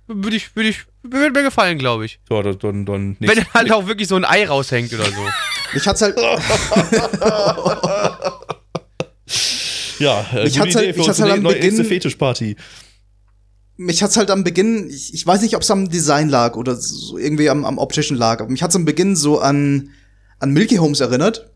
[0.08, 2.20] würde ich, würde ich, würde mir gefallen, glaube ich.
[2.30, 5.28] ja, dann, dann, dann Wenn nächst- halt auch wirklich so ein Ei raushängt oder so.
[5.76, 6.18] Ich hatte halt,
[10.00, 12.56] ja, äh, Ich hat's halt- Idee für ich hat's halt am Beginn- Fetischparty.
[13.78, 16.76] mich hat's halt am Beginn, ich, ich weiß nicht, ob es am Design lag oder
[16.76, 19.92] so irgendwie am, am optischen lag, aber mich hat's am Beginn so an,
[20.40, 21.52] an Milky Homes erinnert.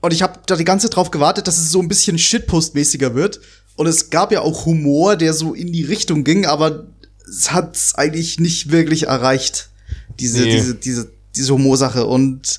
[0.00, 3.14] Und ich habe da die ganze Zeit drauf gewartet, dass es so ein bisschen Shitpost-mäßiger
[3.14, 3.40] wird.
[3.76, 6.88] Und es gab ja auch Humor, der so in die Richtung ging, aber
[7.28, 9.68] es hat's eigentlich nicht wirklich erreicht,
[10.20, 10.52] diese, Nee.
[10.56, 12.06] diese, diese, diese Humorsache.
[12.06, 12.58] Und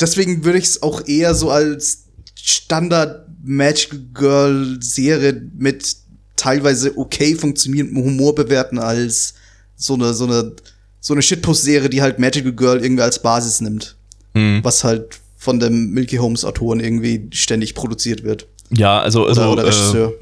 [0.00, 5.96] deswegen würde ich es auch eher so als Standard Magical Girl Serie mit
[6.36, 9.34] teilweise okay funktionierendem Humor bewerten als
[9.76, 10.52] so eine so eine
[11.00, 13.96] so eine Shitpost Serie, die halt Magical Girl irgendwie als Basis nimmt,
[14.34, 14.60] Hm.
[14.62, 19.52] was halt von dem Milky Holmes Autoren irgendwie ständig produziert wird Ja, also, also oder,
[19.52, 20.12] oder äh, Regisseur.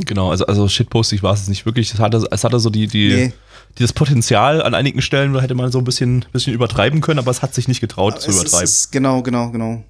[0.00, 1.92] Genau, also, also Shitpostig war es nicht wirklich.
[1.92, 3.32] Es hatte, es hatte so die, die, Nee.
[3.78, 7.30] dieses Potenzial an einigen Stellen, da hätte man so ein bisschen, bisschen übertreiben können, aber
[7.30, 8.64] es hat sich nicht getraut zu Es übertreiben.
[8.64, 9.82] ist, genau, genau, genau.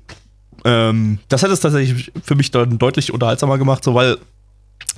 [0.64, 4.16] Ähm, das hätte es tatsächlich für mich dann deutlich unterhaltsamer gemacht, so weil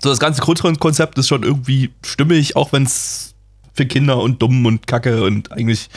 [0.03, 3.30] so das ganze Grundkonzept ist schon irgendwie stimmig, auch wenn es
[3.81, 5.89] für Kinder und dumm und kacke und eigentlich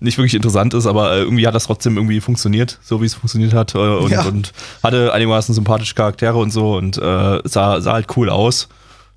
[0.00, 3.14] nicht wirklich interessant ist, aber äh, irgendwie hat das trotzdem irgendwie funktioniert, so wie es
[3.14, 4.22] funktioniert hat äh, und, Ja.
[4.24, 8.68] und hatte einigermaßen sympathische Charaktere und so und äh, sah, sah halt cool aus.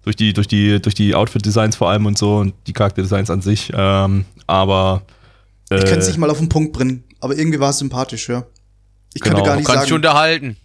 [0.06, 3.42] Durch die, durch die, durch die Outfit-Designs vor allem und so und die Charakterdesigns an
[3.42, 3.72] sich.
[3.74, 5.04] Ähm, aber
[5.70, 8.28] Ich äh, könnte es nicht mal auf den Punkt bringen, aber irgendwie war es sympathisch,
[8.28, 8.44] ja.
[9.14, 9.46] Ich könnte Genau.
[9.46, 10.58] gar Du nicht kannst dich sagen, unterhalten.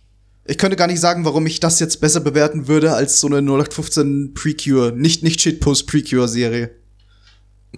[0.45, 3.41] ich könnte gar nicht sagen, warum ich das jetzt besser bewerten würde als so eine
[3.41, 6.71] 0815 Precure, nicht nicht Shitpost Precure Serie.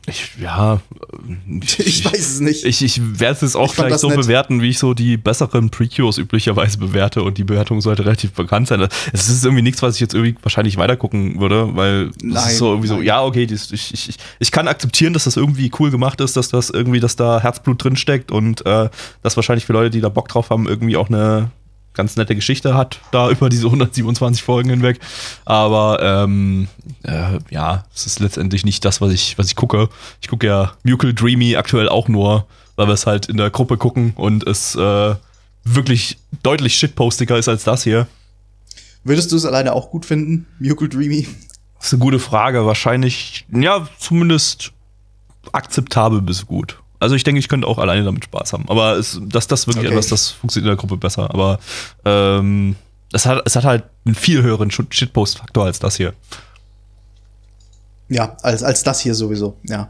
[0.06, 0.80] Ich, ja,
[1.78, 2.64] Ich weiß es nicht.
[2.64, 4.18] Ich, ich werde es jetzt auch Ich das so nett.
[4.20, 8.68] bewerten, wie ich so die besseren Precures üblicherweise bewerte und die Bewertung sollte relativ bekannt
[8.68, 8.86] sein.
[9.12, 12.58] Es ist irgendwie nichts, was ich jetzt irgendwie wahrscheinlich weitergucken würde, weil es Nein, ist
[12.58, 13.04] so irgendwie so, nein.
[13.04, 16.36] ja, okay, das, ich, ich, ich- ich kann akzeptieren, dass das irgendwie cool gemacht ist,
[16.36, 18.88] dass das irgendwie, dass da Herzblut drin steckt und äh,
[19.22, 21.50] dass wahrscheinlich für Leute, die da Bock drauf haben, irgendwie auch eine
[21.94, 25.00] ganz nette Geschichte hat, da über diese 127 Folgen hinweg.
[25.44, 26.68] Aber ähm,
[27.02, 29.88] äh, ja, es ist letztendlich nicht das, was ich, was ich gucke.
[30.20, 33.76] Ich gucke ja Mucal Dreamy aktuell auch nur, weil wir es halt in der Gruppe
[33.76, 35.14] gucken und es äh,
[35.64, 38.06] wirklich deutlich shitpostiger ist als das hier.
[39.04, 41.26] Würdest du es alleine auch gut finden, Mucal Dreamy?
[41.78, 42.66] Das ist eine gute Frage.
[42.66, 44.72] Wahrscheinlich, ja, zumindest
[45.52, 46.79] akzeptabel bis gut.
[47.00, 48.68] Also ich denke, ich könnte auch alleine damit Spaß haben.
[48.68, 49.94] Aber es, das, das ist wirklich Okay.
[49.94, 51.30] etwas, das funktioniert in der Gruppe besser.
[51.30, 51.58] Aber
[52.04, 52.76] ähm,
[53.12, 56.12] es, hat, es hat halt einen viel höheren Shit- Shitpost-Faktor als das hier.
[58.08, 59.88] Ja, als, als das hier sowieso, ja.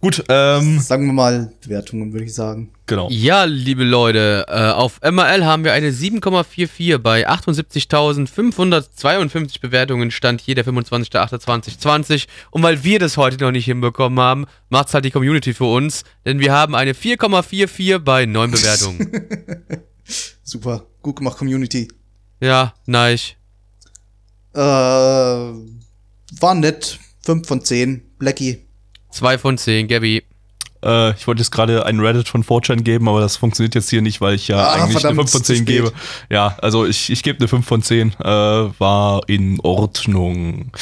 [0.00, 2.70] Gut, ähm, Sagen wir mal Bewertungen, würde ich sagen.
[2.92, 3.08] Genau.
[3.10, 10.54] Ja, liebe Leute, äh, auf MRL haben wir eine 7,44 bei 78.552 Bewertungen, stand hier
[10.54, 12.26] der 25.08.2020.
[12.50, 16.04] Und weil wir das heute noch nicht hinbekommen haben, macht's halt die Community für uns,
[16.26, 19.10] denn wir haben eine 4,44 bei 9 Bewertungen.
[20.42, 21.88] Super, gut gemacht, Community.
[22.40, 23.36] ja, nice.
[24.54, 25.54] Äh, war
[26.54, 28.66] nett, 5 von 10, Blackie.
[29.12, 30.24] 2 von 10, Gabby.
[30.84, 34.02] Äh, ich wollte jetzt gerade einen Reddit von 4chan geben, aber das funktioniert jetzt hier
[34.02, 35.66] nicht, weil ich ja Ah, eigentlich verdammt, eine 5 von zu 10 spät.
[35.66, 35.92] gebe.
[36.30, 38.14] Ja, also ich, ich gebe eine 5 von 10.
[38.20, 40.72] Äh, war in Ordnung.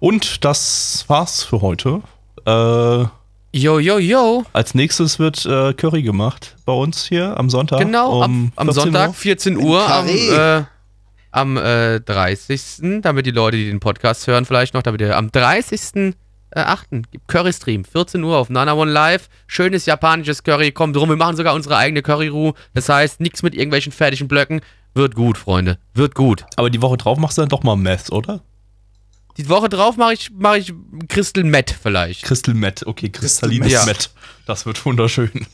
[0.00, 2.00] Und das war's für heute.
[2.46, 3.06] Äh,
[3.50, 4.44] Yo, yo, yo.
[4.52, 7.78] als nächstes wird äh, Curry gemacht bei uns hier am Sonntag.
[7.80, 9.14] Genau, um am, am 14 Sonntag, Uhr.
[9.14, 10.64] 14 Uhr, am, äh,
[11.30, 13.00] am äh, 30.
[13.00, 16.14] Damit die Leute, die den Podcast hören, vielleicht noch, damit ihr am 30.
[16.50, 16.90] Äh, 8.
[17.10, 19.28] gibt Curry-Stream, 14 Uhr auf Nana One Live.
[19.46, 21.08] Schönes japanisches Curry, kommt rum.
[21.08, 22.54] Wir machen sogar unsere eigene Curry-Ruhe.
[22.74, 24.60] Das heißt, nichts mit irgendwelchen fertigen Blöcken.
[24.94, 25.78] Wird gut, Freunde.
[25.94, 26.44] Wird gut.
[26.56, 28.40] Aber die Woche drauf machst du dann doch mal Meth, oder?
[29.38, 30.74] Die Woche drauf mache ich, mach ich
[31.08, 32.24] Crystal Matt vielleicht.
[32.24, 33.86] Crystal Matt, okay, kristallines Matt.
[33.86, 34.10] Matt.
[34.46, 35.30] Das wird wunderschön.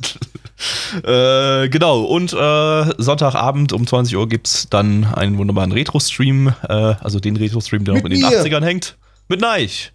[1.05, 6.72] äh, genau, und äh, Sonntagabend um 20 Uhr gibt es dann einen wunderbaren Retro-Stream, äh,
[6.72, 8.42] also den Retro-Stream, der Mit noch in den mir.
[8.42, 8.97] 80ern hängt,
[9.28, 9.92] mit Neich.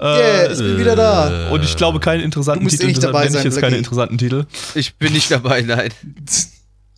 [0.00, 1.50] Äh, Yeah, ich bin wieder da.
[1.50, 3.60] Und ich glaube, keinen interessanten Du musst Titel, eh nicht dabei nenne ich sein, jetzt
[3.60, 4.46] keine interessanten Titel.
[4.74, 5.90] Ich bin nicht dabei, nein.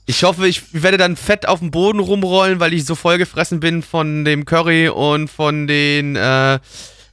[0.07, 3.83] Ich hoffe, ich werde dann fett auf dem Boden rumrollen, weil ich so vollgefressen bin
[3.83, 6.59] von dem Curry und von den, äh,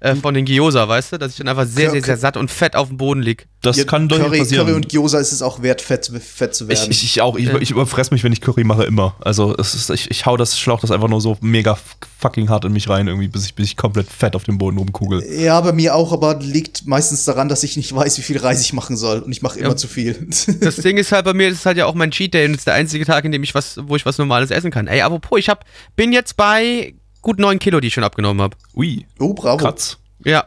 [0.02, 1.18] äh, von den Gyoza, weißt du?
[1.18, 3.48] Dass ich dann einfach sehr, sehr, sehr satt und fett auf dem Boden lieg.
[3.62, 4.66] Das Ja, kann durchaus Curry, passieren.
[4.68, 6.90] Curry und Gyoza ist es auch wert, fett, fett zu werden.
[6.92, 9.16] ich, ich auch, ich, ich überfress mich, wenn ich Curry mache, immer.
[9.20, 11.78] Also es ist, ich, ich hau das, schlauch das einfach nur so mega
[12.20, 14.78] fucking hart in mich rein, irgendwie, bis ich, bis ich komplett fett auf dem Boden
[14.78, 15.24] rumkugel.
[15.42, 18.62] ja, bei mir auch, aber liegt meistens daran, dass ich nicht weiß, wie viel Reis
[18.62, 19.20] ich machen soll.
[19.20, 19.76] Und ich mache immer Ja.
[19.76, 20.28] zu viel.
[20.62, 22.54] Das Ding ist halt bei mir, das ist halt ja auch mein Cheat Day und
[22.56, 24.88] ist der einzige Tag, in dem ich was, wo ich was Normales essen kann.
[24.88, 28.58] Ey, apropos, ich hab, bin jetzt bei gut 9 Kilo, die ich schon abgenommen habe.
[28.76, 29.58] Ui, oh, bravo.
[29.58, 29.98] Kratz.
[30.24, 30.46] Ja,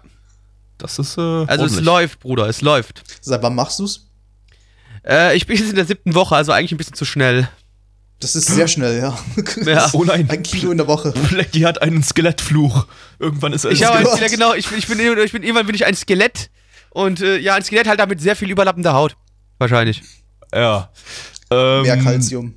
[0.79, 1.85] Das ist äh, also es ordentlich.
[1.85, 3.03] läuft, Bruder, es läuft.
[3.21, 4.09] Seit wann machst du's?
[5.07, 7.49] Äh, ich bin jetzt in der siebten Woche, also eigentlich ein bisschen zu schnell.
[8.21, 9.19] Das ist sehr schnell, ja.
[9.65, 9.91] Ja.
[9.95, 10.31] Oh nein.
[10.31, 11.11] Ein Kilo in der Woche.
[11.31, 12.87] Blackie hat einen Skelettfluch.
[13.19, 15.75] Irgendwann ist er Ich ein Skelett, genau, ich bin, ich bin, ich bin, irgendwann bin
[15.75, 16.51] ich ein Skelett
[16.91, 19.17] und äh, ja, ein Skelett halt damit sehr viel überlappender Haut.
[19.59, 20.03] Wahrscheinlich.
[20.55, 20.93] Ja.
[21.51, 22.55] Ähm, Mehr Kalzium.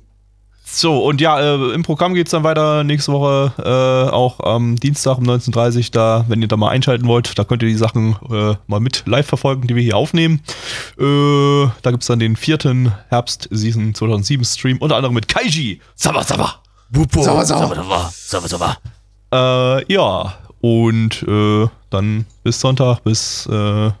[0.68, 5.16] So, und ja, äh, im Programm geht's dann weiter nächste Woche, äh, auch am Dienstag
[5.16, 8.16] um 19.30 Uhr, da, wenn ihr da mal einschalten wollt, da könnt ihr die Sachen
[8.30, 10.40] äh, mal mit live verfolgen, die wir hier aufnehmen.
[10.98, 15.80] Äh, da gibt's dann den vierten Herbst-Season 2007 Stream, unter anderem mit Kaiji.
[15.94, 16.56] Sabba, sabba.
[16.92, 17.74] Sauer, sauer.
[17.74, 18.76] Sauber, sauber, sauber.
[19.32, 23.92] Äh, ja, und äh, dann bis Sonntag, bis äh,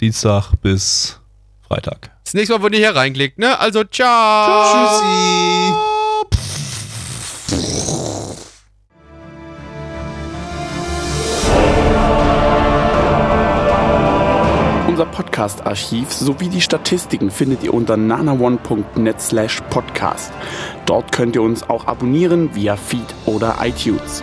[0.00, 1.20] Dienstag, bis
[1.68, 2.10] Freitag.
[2.24, 3.58] Das nächste Mal, wenn ihr hier reinklickt, ne?
[3.58, 5.00] Also, ciao.
[5.00, 5.96] Tschüssi.
[14.88, 20.32] Unser Podcast-Archiv sowie die Statistiken findet ihr unter nanaone.net slash podcast.
[20.86, 24.22] Dort könnt ihr uns auch abonnieren via Feed oder iTunes.